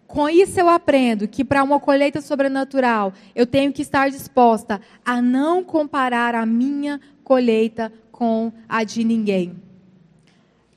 [0.08, 5.22] Com isso eu aprendo que para uma colheita sobrenatural, eu tenho que estar disposta a
[5.22, 9.69] não comparar a minha colheita com a de ninguém.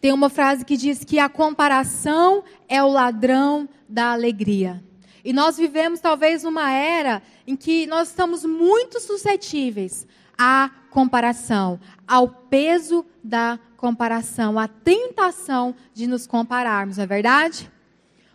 [0.02, 4.82] Tem uma frase que diz que a comparação é o ladrão da alegria.
[5.24, 10.04] E nós vivemos talvez uma era em que nós estamos muito suscetíveis
[10.36, 17.70] à comparação, ao peso da comparação, à tentação de nos compararmos, não é verdade?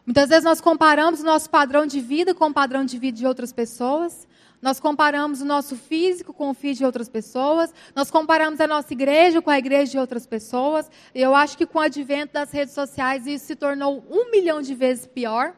[0.06, 3.27] Muitas vezes nós comparamos o nosso padrão de vida com o padrão de vida de
[3.27, 4.25] outras pessoas.
[4.67, 8.91] Nós comparamos o nosso físico com o físico de outras pessoas, nós comparamos a nossa
[8.91, 10.91] igreja com a igreja de outras pessoas.
[11.15, 14.75] Eu acho que com o advento das redes sociais isso se tornou um milhão de
[14.75, 15.53] vezes pior,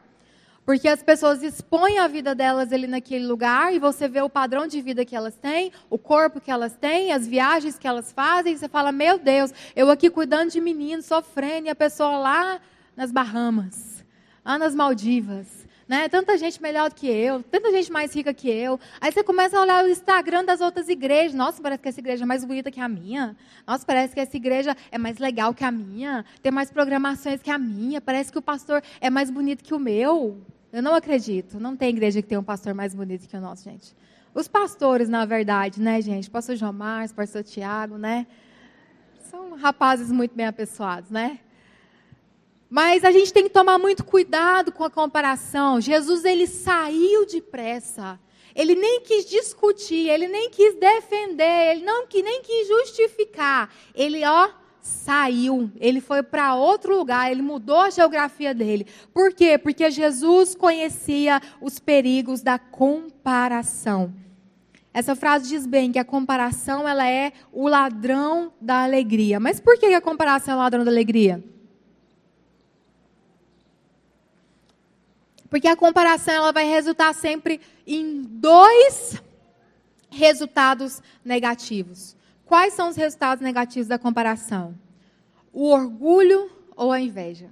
[0.64, 4.68] porque as pessoas expõem a vida delas ali naquele lugar e você vê o padrão
[4.68, 8.52] de vida que elas têm, o corpo que elas têm, as viagens que elas fazem,
[8.52, 12.60] e você fala: Meu Deus, eu aqui cuidando de menino, sofrendo, e a pessoa lá
[12.96, 14.04] nas Bahamas,
[14.44, 15.59] lá nas Maldivas
[15.90, 16.08] né?
[16.08, 18.78] Tanta gente melhor do que eu, tanta gente mais rica que eu.
[19.00, 21.34] Aí você começa a olhar o Instagram das outras igrejas.
[21.34, 23.36] Nossa, parece que essa igreja é mais bonita que a minha.
[23.66, 26.24] Nossa, parece que essa igreja é mais legal que a minha.
[26.40, 28.00] Tem mais programações que a minha.
[28.00, 30.40] Parece que o pastor é mais bonito que o meu.
[30.72, 31.58] Eu não acredito.
[31.58, 33.92] Não tem igreja que tenha um pastor mais bonito que o nosso, gente.
[34.32, 36.30] Os pastores, na verdade, né, gente?
[36.30, 38.28] Pastor João Marcos, pastor Tiago, né?
[39.28, 41.40] São rapazes muito bem apessoados, né?
[42.70, 45.80] Mas a gente tem que tomar muito cuidado com a comparação.
[45.80, 48.18] Jesus ele saiu depressa.
[48.54, 53.70] Ele nem quis discutir, ele nem quis defender, ele não que nem quis justificar.
[53.94, 58.86] Ele ó saiu, ele foi para outro lugar, ele mudou a geografia dele.
[59.12, 59.58] Por quê?
[59.58, 64.14] Porque Jesus conhecia os perigos da comparação.
[64.92, 69.38] Essa frase diz bem que a comparação ela é o ladrão da alegria.
[69.38, 71.44] Mas por que a comparação é o ladrão da alegria?
[75.50, 79.20] Porque a comparação ela vai resultar sempre em dois
[80.08, 82.16] resultados negativos.
[82.46, 84.74] Quais são os resultados negativos da comparação?
[85.52, 87.50] O orgulho ou a inveja.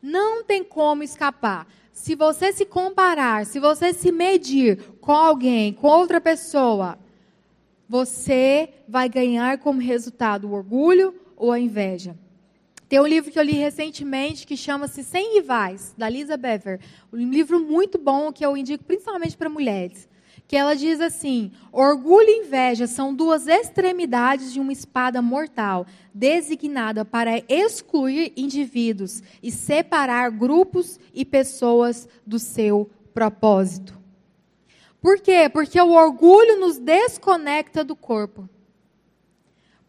[0.00, 1.66] Não tem como escapar.
[1.92, 6.98] Se você se comparar, se você se medir com alguém, com outra pessoa,
[7.88, 12.16] você vai ganhar como resultado o orgulho ou a inveja.
[12.92, 16.78] Tem um livro que eu li recentemente que chama-se Sem Rivais, da Lisa Bever.
[17.10, 20.06] Um livro muito bom que eu indico principalmente para mulheres.
[20.46, 27.02] Que ela diz assim: orgulho e inveja são duas extremidades de uma espada mortal, designada
[27.02, 33.98] para excluir indivíduos e separar grupos e pessoas do seu propósito.
[35.00, 35.48] Por quê?
[35.50, 38.46] Porque o orgulho nos desconecta do corpo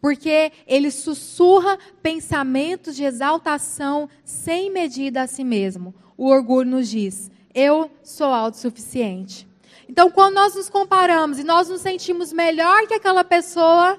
[0.04, 5.94] porque ele sussurra pensamentos de exaltação sem medida a si mesmo.
[6.14, 9.48] O orgulho nos diz: eu sou autossuficiente.
[9.88, 13.98] Então, quando nós nos comparamos e nós nos sentimos melhor que aquela pessoa,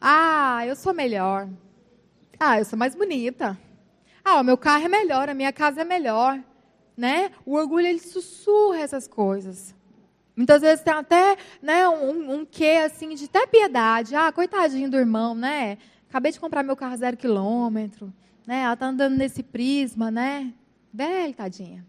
[0.00, 1.46] ah, eu sou melhor.
[2.40, 3.54] Ah, eu sou mais bonita.
[4.24, 6.40] Ah, o meu carro é melhor, a minha casa é melhor,
[6.96, 7.30] né?
[7.44, 9.74] O orgulho ele sussurra essas coisas.
[10.36, 14.14] Muitas vezes tem até né, um, um quê assim de até piedade.
[14.14, 15.78] Ah, coitadinho do irmão, né?
[16.08, 18.12] Acabei de comprar meu carro zero quilômetro,
[18.46, 18.62] né?
[18.62, 20.52] Ela está andando nesse prisma, né?
[20.92, 21.84] Bem, tadinha.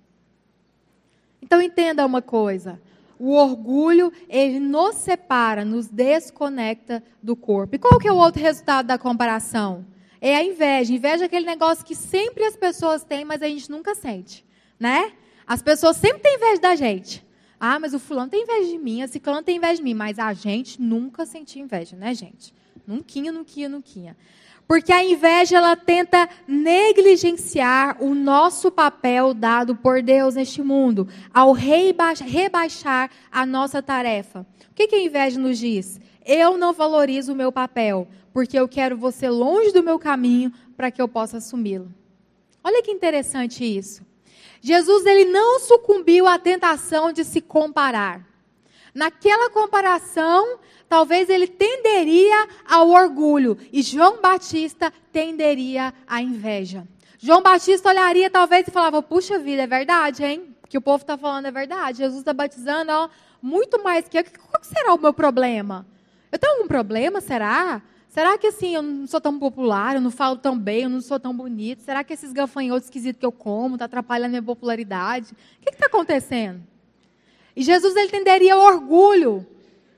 [1.41, 2.79] Então entenda uma coisa.
[3.17, 7.75] O orgulho, ele nos separa, nos desconecta do corpo.
[7.75, 9.85] E qual que é o outro resultado da comparação?
[10.19, 10.93] É a inveja.
[10.93, 14.45] Inveja é aquele negócio que sempre as pessoas têm, mas a gente nunca sente,
[14.79, 15.13] né?
[15.47, 17.24] As pessoas sempre têm inveja da gente.
[17.67, 20.19] Ah, mas o fulano tem inveja de mim, a ciclano tem inveja de mim, mas
[20.19, 22.53] a gente nunca sentiu inveja, né, gente?
[22.85, 24.17] Nunca, nunca, nunca.
[24.67, 31.53] Porque a inveja ela tenta negligenciar o nosso papel dado por Deus neste mundo, ao
[31.53, 34.45] rebaixar a nossa tarefa.
[34.69, 35.99] O que, que a inveja nos diz?
[36.23, 40.91] Eu não valorizo o meu papel, porque eu quero você longe do meu caminho para
[40.91, 41.91] que eu possa assumi-lo.
[42.63, 44.03] Olha que interessante isso.
[44.65, 48.25] Jesus ele não sucumbiu à tentação de se comparar.
[48.95, 50.57] Naquela comparação,
[50.89, 56.83] talvez ele tenderia ao orgulho e João Batista tenderia à inveja.
[57.19, 60.55] João Batista olharia talvez e falava: Puxa vida, é verdade, hein?
[60.67, 61.99] Que o povo está falando é verdade.
[61.99, 63.07] Jesus está batizando ó,
[63.39, 64.23] muito mais que eu.
[64.49, 65.85] Qual será o meu problema?
[66.31, 67.83] Eu tenho algum problema, será?
[68.15, 71.01] Será que assim, eu não sou tão popular, eu não falo tão bem, eu não
[71.01, 71.81] sou tão bonito?
[71.81, 75.33] Será que esses gafanhotos esquisitos que eu como está atrapalhando a minha popularidade?
[75.33, 76.63] O que está acontecendo?
[77.53, 79.45] E Jesus ele tenderia orgulho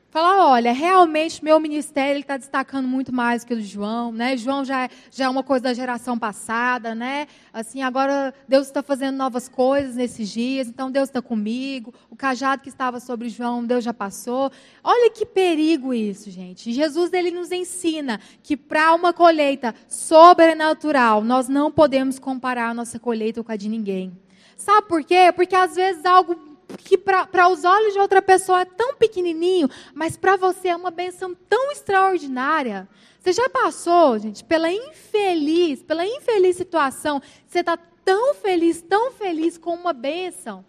[0.10, 4.38] falar, olha, realmente meu ministério está destacando muito mais que o de João, né?
[4.38, 7.28] João já, é, já é uma coisa da geração passada, né?
[7.52, 11.94] Assim, agora Deus está fazendo novas coisas nesses dias, então Deus está comigo.
[12.10, 14.52] O cajado que estava sobre João, Deus já passou.
[14.84, 16.72] Olha que perigo isso, gente.
[16.72, 22.98] Jesus ele nos ensina que para uma colheita sobrenatural, nós não podemos comparar a nossa
[22.98, 24.18] colheita com a de ninguém.
[24.56, 25.32] Sabe por quê?
[25.36, 26.47] Porque às vezes algo
[26.78, 30.92] que para os olhos de outra pessoa é tão pequenininho, mas para você é uma
[30.92, 32.88] benção tão extraordinária.
[33.20, 39.58] Você já passou, gente, pela infeliz, pela infeliz situação, você está tão feliz, tão feliz
[39.58, 40.64] com uma benção.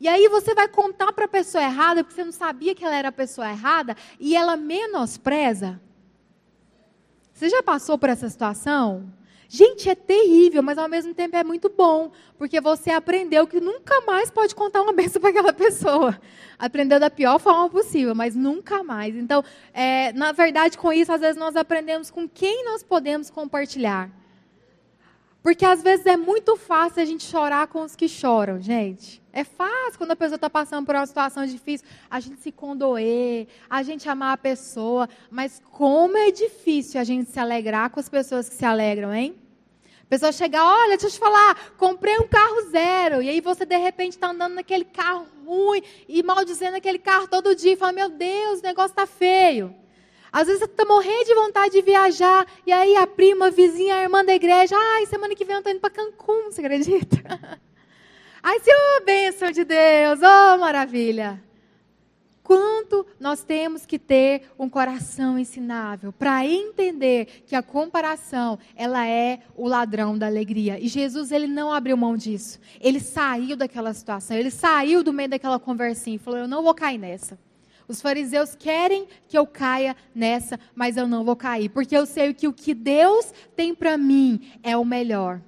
[0.00, 2.94] E aí você vai contar para a pessoa errada, porque você não sabia que ela
[2.94, 5.80] era a pessoa errada, e ela menospreza.
[7.32, 9.12] Você já passou por essa situação?
[9.48, 14.00] Gente, é terrível, mas ao mesmo tempo é muito bom, porque você aprendeu que nunca
[14.02, 16.18] mais pode contar uma benção para aquela pessoa.
[16.58, 19.14] Aprendeu da pior forma possível, mas nunca mais.
[19.14, 24.10] Então, é, na verdade, com isso, às vezes nós aprendemos com quem nós podemos compartilhar.
[25.44, 29.22] Porque às vezes é muito fácil a gente chorar com os que choram, gente.
[29.30, 33.46] É fácil quando a pessoa está passando por uma situação difícil, a gente se condoer,
[33.68, 35.06] a gente amar a pessoa.
[35.30, 39.34] Mas como é difícil a gente se alegrar com as pessoas que se alegram, hein?
[40.04, 43.20] A pessoa chega, olha, deixa eu te falar, comprei um carro zero.
[43.20, 47.54] E aí você, de repente, está andando naquele carro ruim e maldizendo aquele carro todo
[47.54, 49.74] dia e fala, meu Deus, o negócio está feio.
[50.34, 53.94] Às vezes você está morrendo de vontade de viajar, e aí a prima, a vizinha,
[53.94, 57.16] a irmã da igreja, ai, semana que vem eu estou indo para Cancún, você acredita?
[58.46, 61.40] Ai, oh, bênção de Deus, oh, maravilha
[62.44, 69.40] quanto nós temos que ter um coração ensinável para entender que a comparação ela é
[69.56, 70.78] o ladrão da alegria.
[70.78, 72.60] E Jesus ele não abriu mão disso.
[72.78, 76.74] Ele saiu daquela situação, ele saiu do meio daquela conversinha e falou: "Eu não vou
[76.74, 77.38] cair nessa".
[77.86, 82.32] Os fariseus querem que eu caia nessa, mas eu não vou cair, porque eu sei
[82.32, 85.40] que o que Deus tem para mim é o melhor.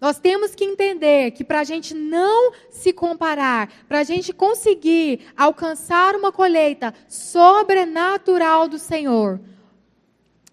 [0.00, 5.20] Nós temos que entender que para a gente não se comparar, para a gente conseguir
[5.36, 9.40] alcançar uma colheita sobrenatural do Senhor,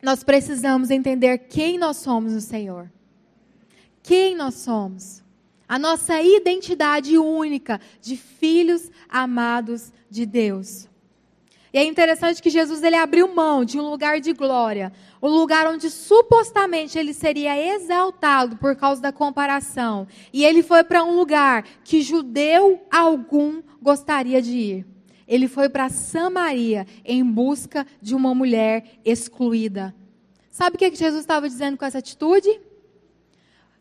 [0.02, 2.92] nós precisamos entender quem nós somos no Senhor.
[4.04, 5.24] Quem nós somos.
[5.68, 10.89] A nossa identidade única de filhos amados de Deus.
[11.72, 15.68] E é interessante que Jesus ele abriu mão de um lugar de glória, um lugar
[15.68, 20.08] onde supostamente ele seria exaltado por causa da comparação.
[20.34, 24.86] E ele foi para um lugar que judeu algum gostaria de ir.
[25.28, 29.94] Ele foi para Samaria em busca de uma mulher excluída.
[30.50, 32.50] Sabe o que Jesus estava dizendo com essa atitude?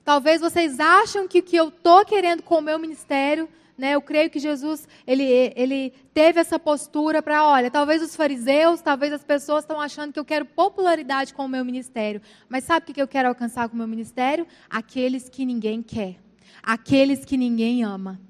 [0.05, 4.02] Talvez vocês acham que o que eu estou querendo com o meu ministério né, eu
[4.02, 9.22] creio que Jesus ele, ele teve essa postura para, olha, talvez os fariseus, talvez as
[9.22, 12.20] pessoas estão achando que eu quero popularidade com o meu ministério.
[12.48, 14.46] Mas sabe o que eu quero alcançar com o meu ministério?
[14.68, 16.16] Aqueles que ninguém quer,
[16.62, 18.20] aqueles que ninguém ama.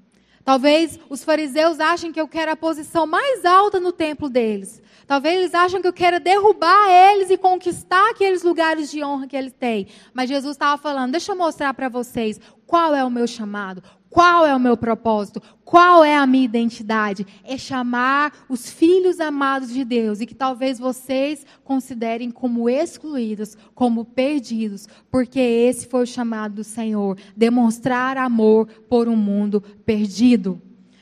[0.45, 4.81] Talvez os fariseus achem que eu quero a posição mais alta no templo deles.
[5.05, 9.35] Talvez eles acham que eu quero derrubar eles e conquistar aqueles lugares de honra que
[9.35, 9.87] eles têm.
[10.13, 14.45] Mas Jesus estava falando: deixa eu mostrar para vocês qual é o meu chamado, qual
[14.45, 15.41] é o meu propósito?
[15.63, 17.27] Qual é a minha identidade?
[17.43, 24.03] É chamar os filhos amados de Deus e que talvez vocês considerem como excluídos, como
[24.03, 30.59] perdidos, porque esse foi o chamado do Senhor demonstrar amor por um mundo perdido.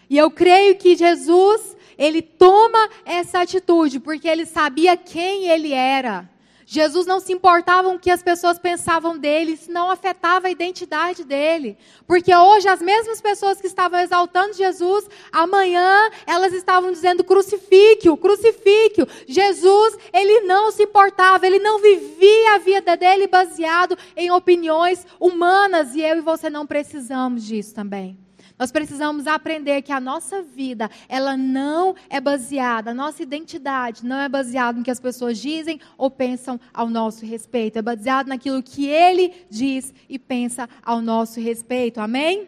[0.09, 6.29] E eu creio que Jesus, ele toma essa atitude porque ele sabia quem ele era.
[6.69, 10.51] Jesus não se importava com o que as pessoas pensavam dele, isso não afetava a
[10.51, 11.77] identidade dele.
[12.05, 19.07] Porque hoje as mesmas pessoas que estavam exaltando Jesus, amanhã elas estavam dizendo crucifique-o, crucifique-o.
[19.25, 25.95] Jesus, ele não se importava, ele não vivia a vida dele baseado em opiniões humanas
[25.95, 28.26] e eu e você não precisamos disso também.
[28.57, 34.19] Nós precisamos aprender que a nossa vida, ela não é baseada, a nossa identidade não
[34.19, 37.77] é baseada no que as pessoas dizem ou pensam ao nosso respeito.
[37.77, 41.99] É baseado naquilo que Ele diz e pensa ao nosso respeito.
[41.99, 42.47] Amém?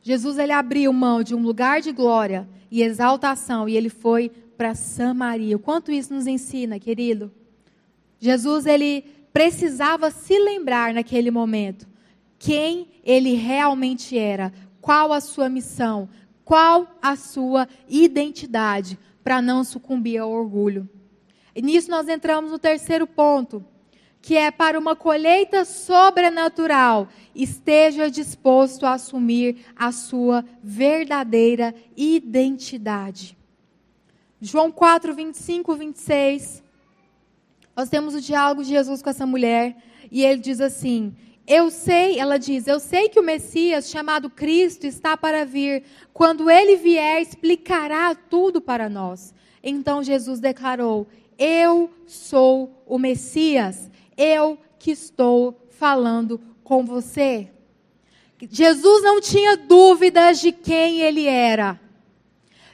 [0.00, 4.74] Jesus, ele abriu mão de um lugar de glória e exaltação e ele foi para
[4.74, 5.54] Samaria.
[5.54, 7.30] O quanto isso nos ensina, querido?
[8.18, 11.91] Jesus, ele precisava se lembrar naquele momento
[12.44, 16.08] quem ele realmente era, qual a sua missão,
[16.44, 20.90] qual a sua identidade, para não sucumbir ao orgulho.
[21.54, 23.64] E nisso nós entramos no terceiro ponto,
[24.20, 33.38] que é para uma colheita sobrenatural, esteja disposto a assumir a sua verdadeira identidade.
[34.40, 36.60] João 4, 25, 26.
[37.76, 39.76] Nós temos o diálogo de Jesus com essa mulher,
[40.10, 41.14] e ele diz assim:
[41.46, 45.82] eu sei, ela diz, eu sei que o Messias, chamado Cristo, está para vir.
[46.12, 49.34] Quando ele vier, explicará tudo para nós.
[49.62, 51.06] Então Jesus declarou:
[51.38, 57.48] Eu sou o Messias, eu que estou falando com você.
[58.50, 61.80] Jesus não tinha dúvidas de quem ele era.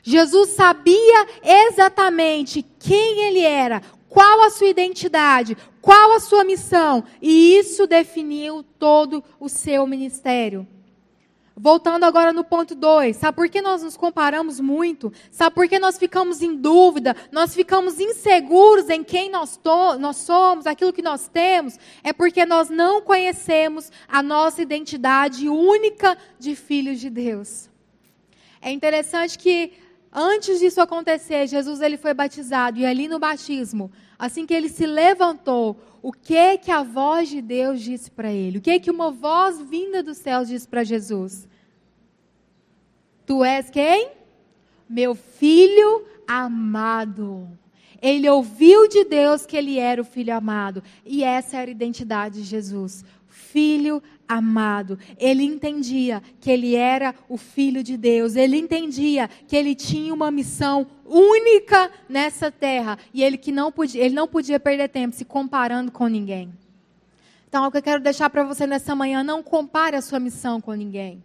[0.02, 7.56] Jesus sabia exatamente quem ele era, qual a sua identidade, qual a sua missão, e
[7.56, 10.66] isso definiu todo o seu ministério.
[11.60, 15.12] Voltando agora no ponto 2, sabe por que nós nos comparamos muito?
[15.28, 17.16] Sabe por que nós ficamos em dúvida?
[17.32, 19.58] Nós ficamos inseguros em quem nós,
[19.98, 21.76] nós somos, aquilo que nós temos?
[22.04, 27.68] É porque nós não conhecemos a nossa identidade única de filhos de Deus.
[28.62, 29.72] É interessante que
[30.20, 33.88] Antes disso acontecer, Jesus ele foi batizado e ali no batismo,
[34.18, 38.58] assim que ele se levantou, o que que a voz de Deus disse para ele?
[38.58, 41.46] O que que uma voz vinda dos céus disse para Jesus?
[43.24, 44.10] Tu és quem?
[44.90, 47.48] Meu filho amado.
[48.02, 50.82] Ele ouviu de Deus que ele era o filho amado.
[51.06, 53.04] E essa era a identidade de Jesus.
[53.58, 55.00] Filho amado.
[55.18, 58.36] Ele entendia que ele era o filho de Deus.
[58.36, 64.04] Ele entendia que ele tinha uma missão única nessa terra e ele que não podia,
[64.04, 66.52] ele não podia perder tempo se comparando com ninguém.
[67.48, 70.60] Então, o que eu quero deixar para você nessa manhã, não compare a sua missão
[70.60, 71.20] com ninguém.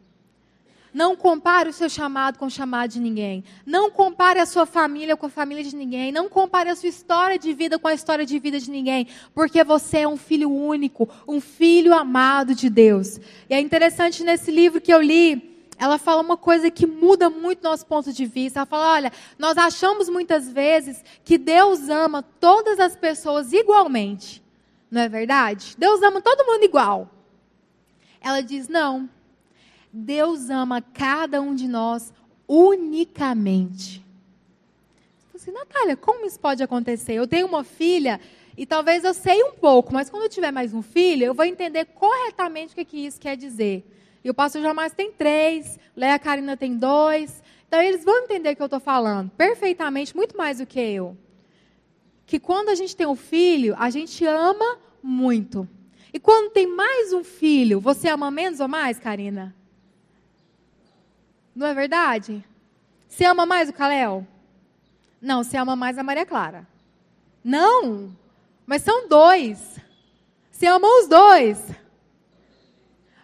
[0.94, 3.44] Não compare o seu chamado com o chamado de ninguém.
[3.66, 6.12] Não compare a sua família com a família de ninguém.
[6.12, 9.08] Não compare a sua história de vida com a história de vida de ninguém.
[9.34, 13.20] Porque você é um filho único, um filho amado de Deus.
[13.50, 17.64] E é interessante nesse livro que eu li, ela fala uma coisa que muda muito
[17.64, 18.60] nosso ponto de vista.
[18.60, 24.44] Ela fala: olha, nós achamos muitas vezes que Deus ama todas as pessoas igualmente.
[24.92, 25.76] Não é verdade?
[25.78, 27.10] Deus ama todo mundo igual.
[28.22, 29.10] Ela diz: não.
[29.96, 32.12] Deus ama cada um de nós
[32.48, 34.04] unicamente.
[35.36, 37.14] Assim, Natália, como isso pode acontecer?
[37.14, 38.20] Eu tenho uma filha
[38.58, 41.46] e talvez eu sei um pouco, mas quando eu tiver mais um filho, eu vou
[41.46, 43.86] entender corretamente o que, que isso quer dizer.
[44.24, 47.44] E o pastor Jamais tem três, Léa Karina tem dois.
[47.68, 51.16] Então eles vão entender o que eu estou falando perfeitamente, muito mais do que eu.
[52.26, 55.68] Que quando a gente tem um filho, a gente ama muito.
[56.12, 59.54] E quando tem mais um filho, você ama menos ou mais, Karina?
[61.56, 62.44] Não é verdade?
[63.08, 64.26] Você ama mais o Caléu?
[65.22, 66.68] Não, você ama mais a Maria Clara.
[67.44, 68.16] Não,
[68.66, 69.80] mas são dois.
[70.52, 71.64] Você ama os dois.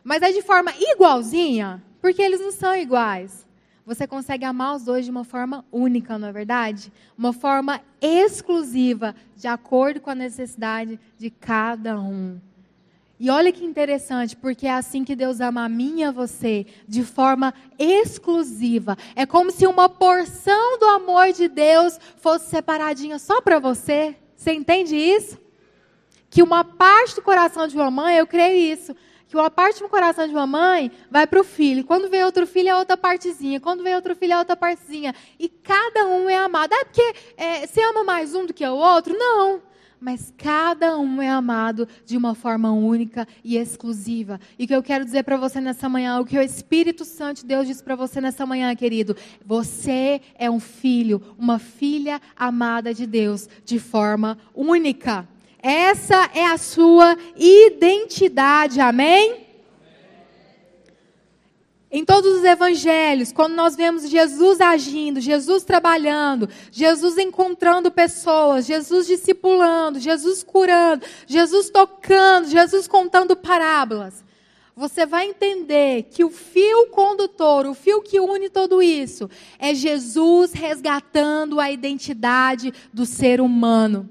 [0.04, 3.46] Mas é de forma igualzinha, porque eles não são iguais.
[3.86, 6.94] Você consegue amar os dois de uma forma única, não é verdade?
[7.18, 12.40] Uma forma exclusiva, de acordo com a necessidade de cada um.
[13.20, 16.66] E olha que interessante, porque é assim que Deus ama a mim e a você,
[16.88, 18.98] de forma exclusiva.
[19.14, 24.16] É como se uma porção do amor de Deus fosse separadinha só para você.
[24.38, 25.38] Você entende isso?
[26.30, 28.96] Que uma parte do coração de uma mãe, eu creio isso,
[29.28, 31.84] que uma parte do coração de uma mãe vai para o filho.
[31.84, 33.60] Quando vem outro filho, é outra partezinha.
[33.60, 35.14] Quando vem outro filho, é outra partezinha.
[35.38, 36.74] E cada um é amado.
[36.74, 39.14] É porque é, você ama mais um do que o outro?
[39.18, 39.62] Não.
[40.00, 44.40] Mas cada um é amado de uma forma única e exclusiva.
[44.58, 47.42] E o que eu quero dizer para você nessa manhã, o que o Espírito Santo
[47.42, 52.94] de Deus diz para você nessa manhã, querido, você é um filho, uma filha amada
[52.94, 55.28] de Deus de forma única.
[55.62, 59.49] Essa é a sua identidade, amém?
[61.92, 69.08] Em todos os evangelhos, quando nós vemos Jesus agindo, Jesus trabalhando, Jesus encontrando pessoas, Jesus
[69.08, 74.24] discipulando, Jesus curando, Jesus tocando, Jesus contando parábolas,
[74.76, 79.28] você vai entender que o fio condutor, o fio que une tudo isso,
[79.58, 84.08] é Jesus resgatando a identidade do ser humano.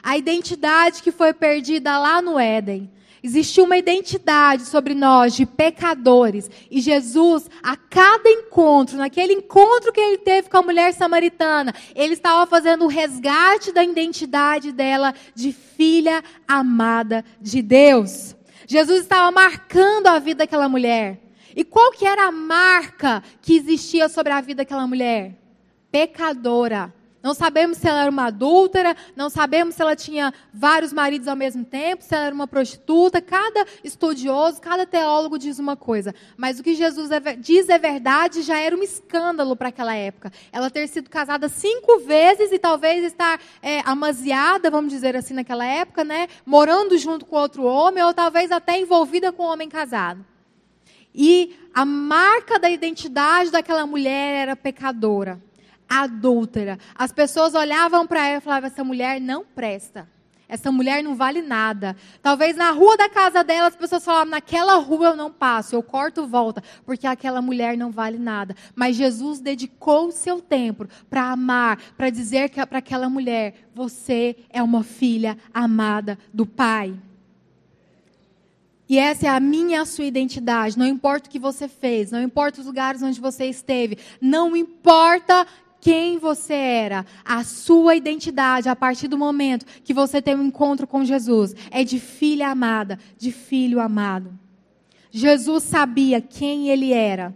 [0.00, 2.88] A identidade que foi perdida lá no Éden.
[3.26, 6.48] Existia uma identidade sobre nós de pecadores.
[6.70, 12.12] E Jesus, a cada encontro, naquele encontro que ele teve com a mulher samaritana, ele
[12.12, 18.36] estava fazendo o resgate da identidade dela de filha amada de Deus.
[18.64, 21.20] Jesus estava marcando a vida daquela mulher.
[21.56, 25.36] E qual que era a marca que existia sobre a vida daquela mulher?
[25.90, 26.94] Pecadora.
[27.26, 31.34] Não sabemos se ela era uma adúltera, não sabemos se ela tinha vários maridos ao
[31.34, 33.20] mesmo tempo, se ela era uma prostituta.
[33.20, 36.14] Cada estudioso, cada teólogo diz uma coisa.
[36.36, 40.32] Mas o que Jesus é diz é verdade, já era um escândalo para aquela época.
[40.52, 45.66] Ela ter sido casada cinco vezes e talvez estar é, amaziada, vamos dizer assim, naquela
[45.66, 46.28] época, né?
[46.46, 50.24] Morando junto com outro homem, ou talvez até envolvida com um homem casado.
[51.12, 55.42] E a marca da identidade daquela mulher era pecadora
[55.88, 56.78] adúltera.
[56.94, 60.08] As pessoas olhavam para ela e falavam: essa mulher não presta.
[60.48, 61.96] Essa mulher não vale nada.
[62.22, 65.82] Talvez na rua da casa dela as pessoas falavam: naquela rua eu não passo, eu
[65.82, 68.54] corto volta, porque aquela mulher não vale nada.
[68.74, 74.62] Mas Jesus dedicou o seu tempo para amar, para dizer para aquela mulher: você é
[74.62, 76.94] uma filha amada do Pai.
[78.88, 80.78] E essa é a minha a sua identidade.
[80.78, 85.44] Não importa o que você fez, não importa os lugares onde você esteve, não importa
[85.86, 90.84] quem você era, a sua identidade a partir do momento que você tem um encontro
[90.84, 94.36] com Jesus é de filha amada, de filho amado.
[95.12, 97.32] Jesus sabia quem ele era.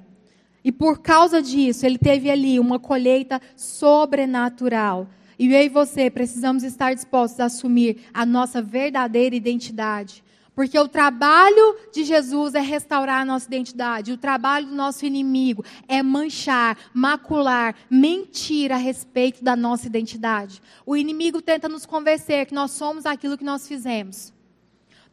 [0.64, 5.06] E por causa disso, ele teve ali uma colheita sobrenatural.
[5.38, 10.24] E eu e você precisamos estar dispostos a assumir a nossa verdadeira identidade.
[10.60, 14.12] Porque o trabalho de Jesus é restaurar a nossa identidade.
[14.12, 20.60] O trabalho do nosso inimigo é manchar, macular, mentir a respeito da nossa identidade.
[20.84, 24.34] O inimigo tenta nos convencer que nós somos aquilo que nós fizemos.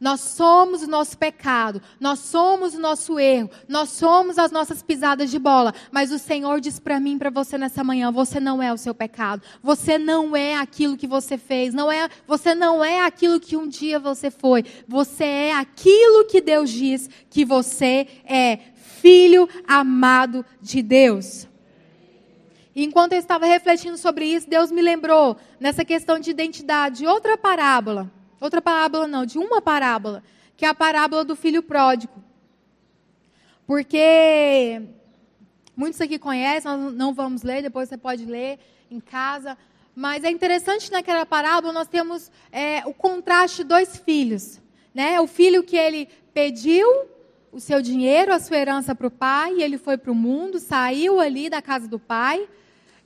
[0.00, 5.28] Nós somos o nosso pecado, nós somos o nosso erro, nós somos as nossas pisadas
[5.28, 5.74] de bola.
[5.90, 8.94] Mas o Senhor diz para mim, para você nessa manhã: você não é o seu
[8.94, 13.56] pecado, você não é aquilo que você fez, não é, você não é aquilo que
[13.56, 18.60] um dia você foi, você é aquilo que Deus diz que você é,
[19.00, 21.48] filho amado de Deus.
[22.76, 28.16] Enquanto eu estava refletindo sobre isso, Deus me lembrou nessa questão de identidade, outra parábola
[28.40, 30.22] Outra parábola não, de uma parábola,
[30.56, 32.12] que é a parábola do filho pródigo.
[33.66, 34.82] Porque
[35.76, 38.58] muitos aqui conhecem, nós não vamos ler, depois você pode ler
[38.90, 39.58] em casa.
[39.94, 44.60] Mas é interessante naquela parábola nós temos é, o contraste de dois filhos.
[44.94, 45.20] Né?
[45.20, 46.86] O filho que ele pediu
[47.50, 50.58] o seu dinheiro, a sua herança para o pai, e ele foi para o mundo,
[50.58, 52.48] saiu ali da casa do pai.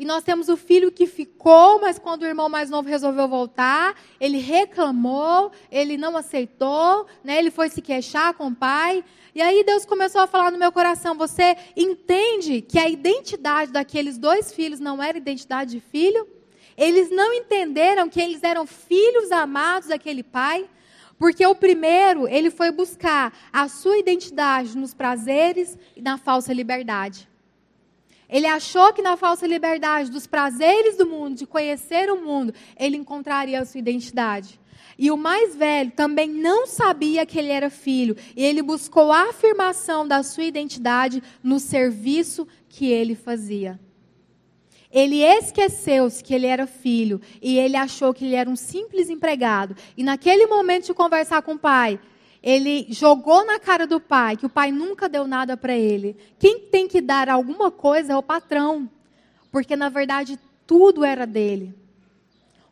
[0.03, 3.95] E nós temos o filho que ficou, mas quando o irmão mais novo resolveu voltar,
[4.19, 7.39] ele reclamou, ele não aceitou, né?
[7.39, 9.05] ele foi se queixar com o pai.
[9.33, 14.19] E aí Deus começou a falar no meu coração: você entende que a identidade daqueles
[14.19, 16.27] dois filhos não era identidade de filho?
[16.77, 20.69] Eles não entenderam que eles eram filhos amados daquele pai?
[21.17, 27.31] Porque o primeiro, ele foi buscar a sua identidade nos prazeres e na falsa liberdade.
[28.33, 32.97] Ele achou que na falsa liberdade dos prazeres do mundo, de conhecer o mundo, ele
[32.97, 34.59] encontraria a sua identidade.
[34.99, 39.29] E o mais velho também não sabia que ele era filho, e ele buscou a
[39.29, 43.79] afirmação da sua identidade no serviço que ele fazia.
[44.91, 49.75] Ele esqueceu-se que ele era filho e ele achou que ele era um simples empregado.
[49.97, 51.99] E naquele momento de conversar com o pai,
[52.43, 56.17] ele jogou na cara do pai que o pai nunca deu nada para ele.
[56.39, 58.91] Quem tem que dar alguma coisa é o patrão,
[59.51, 61.75] porque na verdade tudo era dele.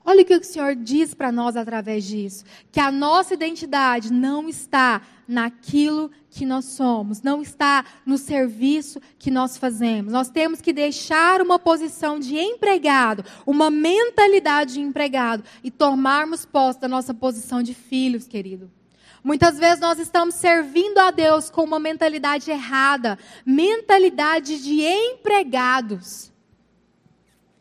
[0.04, 4.48] Olha o que o Senhor diz para nós através disso: que a nossa identidade não
[4.48, 10.12] está naquilo que nós somos, não está no serviço que nós fazemos.
[10.12, 16.80] Nós temos que deixar uma posição de empregado, uma mentalidade de empregado e tomarmos posse
[16.80, 18.79] da nossa posição de filhos, querido.
[19.22, 26.32] Muitas vezes nós estamos servindo a Deus com uma mentalidade errada, mentalidade de empregados.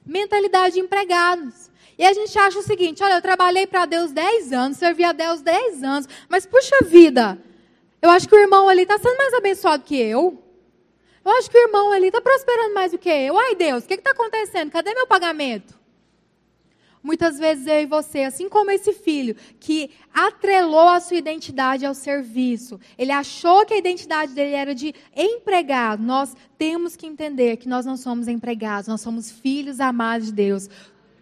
[0.06, 1.70] Mentalidade de empregados.
[1.98, 5.12] E a gente acha o seguinte: olha, eu trabalhei para Deus 10 anos, servi a
[5.12, 7.38] Deus 10 anos, mas puxa vida,
[8.02, 10.42] eu acho que o irmão ali está sendo mais abençoado que eu.
[11.24, 13.38] Eu acho que o irmão ali está prosperando mais do que eu.
[13.38, 14.72] Ai, Deus, o que está acontecendo?
[14.72, 15.79] Cadê meu pagamento?
[17.02, 21.94] Muitas vezes eu e você, assim como esse filho, que atrelou a sua identidade ao
[21.94, 26.04] serviço, ele achou que a identidade dele era de empregado.
[26.04, 30.70] Nós temos que entender que nós não somos empregados, nós somos filhos amados de Deus.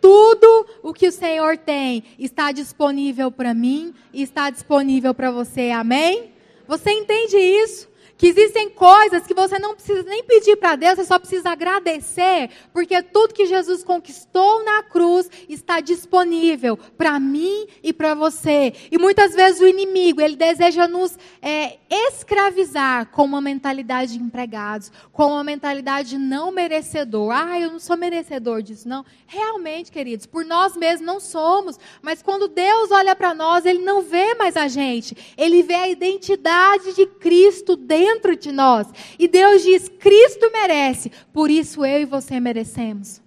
[0.02, 5.70] Tudo o que o Senhor tem está disponível para mim e está disponível para você.
[5.70, 6.32] Amém?
[6.68, 7.88] Você entende isso?
[8.18, 12.50] Que existem coisas que você não precisa nem pedir para Deus, você só precisa agradecer,
[12.74, 18.74] porque tudo que Jesus conquistou na cruz está disponível para mim e para você.
[18.92, 24.92] E muitas vezes o inimigo, ele deseja nos é, escravizar com uma mentalidade de empregados,
[25.14, 27.32] com uma mentalidade de não merecedor.
[27.32, 29.06] Ah, eu não sou merecedor disso, não.
[29.28, 34.02] Realmente, queridos, por nós mesmos não somos, mas quando Deus olha para nós, ele não
[34.02, 38.88] vê mais a gente, ele vê a identidade de Cristo dentro dentro de nós.
[39.20, 43.22] E Deus diz: Cristo merece, por isso eu e você merecemos.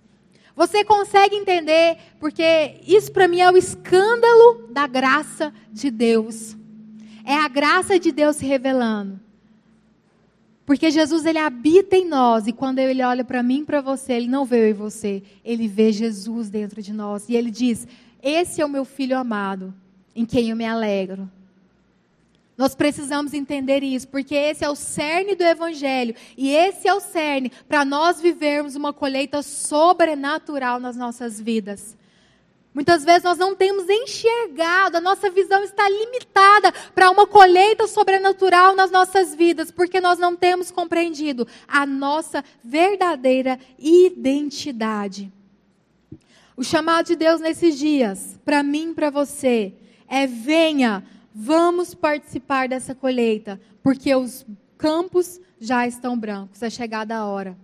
[0.57, 1.97] Você consegue entender?
[2.19, 6.57] Porque isso para mim é o escândalo da graça de Deus.
[7.25, 9.21] É a graça de Deus se revelando.
[10.67, 14.29] Porque Jesus ele habita em nós e quando ele olha para mim para você, ele
[14.29, 17.89] não vê eu e você, ele vê Jesus dentro de nós e ele diz:
[18.23, 19.75] "Esse é o meu filho amado,
[20.15, 21.29] em quem eu me alegro".
[22.61, 26.15] Nós precisamos entender isso, porque esse é o cerne do Evangelho.
[26.37, 31.97] E esse é o cerne para nós vivermos uma colheita sobrenatural nas nossas vidas.
[32.75, 38.77] Muitas vezes nós não temos enxergado, a nossa visão está limitada para uma colheita sobrenatural
[38.77, 45.33] nas nossas vidas, porque nós não temos compreendido a nossa verdadeira identidade.
[46.55, 49.73] O chamado de Deus nesses dias, para mim e para você,
[50.07, 51.03] é venha
[51.35, 54.45] Vamos participar dessa colheita, porque os
[54.77, 56.63] campos já estão brancos.
[56.63, 57.57] É chegada a hora.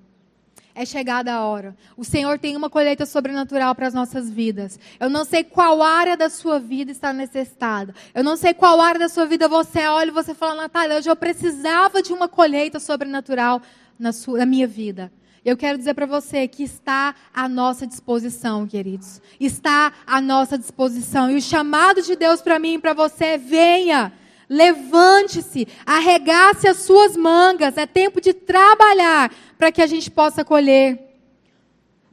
[0.75, 1.75] É chegada a hora.
[1.97, 4.79] O Senhor tem uma colheita sobrenatural para as nossas vidas.
[5.01, 7.95] Eu não sei qual área da sua vida está necessitada.
[8.15, 11.09] Eu não sei qual área da sua vida você olha e você fala, Natália, hoje
[11.09, 13.63] eu precisava de uma colheita sobrenatural
[13.99, 15.11] na, sua, na minha vida.
[15.47, 19.23] Eu quero dizer para você que está à nossa disposição, queridos.
[19.39, 21.31] Está à nossa disposição.
[21.31, 24.13] E o chamado de Deus para mim e para você é: venha,
[24.49, 27.77] levante-se, arregace as suas mangas.
[27.77, 30.99] É tempo de trabalhar para que a gente possa colher.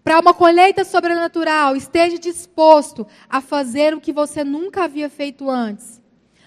[0.03, 5.99] Para uma colheita sobrenatural, esteja disposto a fazer o que você nunca havia feito antes.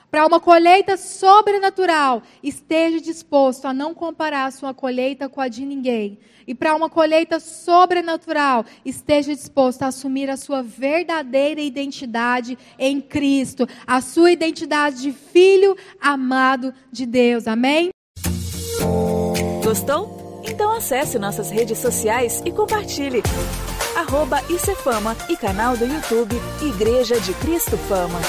[0.08, 5.66] Para uma colheita sobrenatural, esteja disposto a não comparar a sua colheita com a de
[5.66, 6.20] ninguém.
[6.46, 13.66] E para uma colheita sobrenatural, esteja disposto a assumir a sua verdadeira identidade em Cristo,
[13.86, 17.46] a sua identidade de filho amado de Deus.
[17.46, 17.90] Amém?
[19.64, 20.42] Gostou?
[20.44, 23.22] Então acesse nossas redes sociais e compartilhe.
[23.96, 24.38] Arroba
[24.84, 28.20] Fama e canal do YouTube Igreja de Cristo Fama.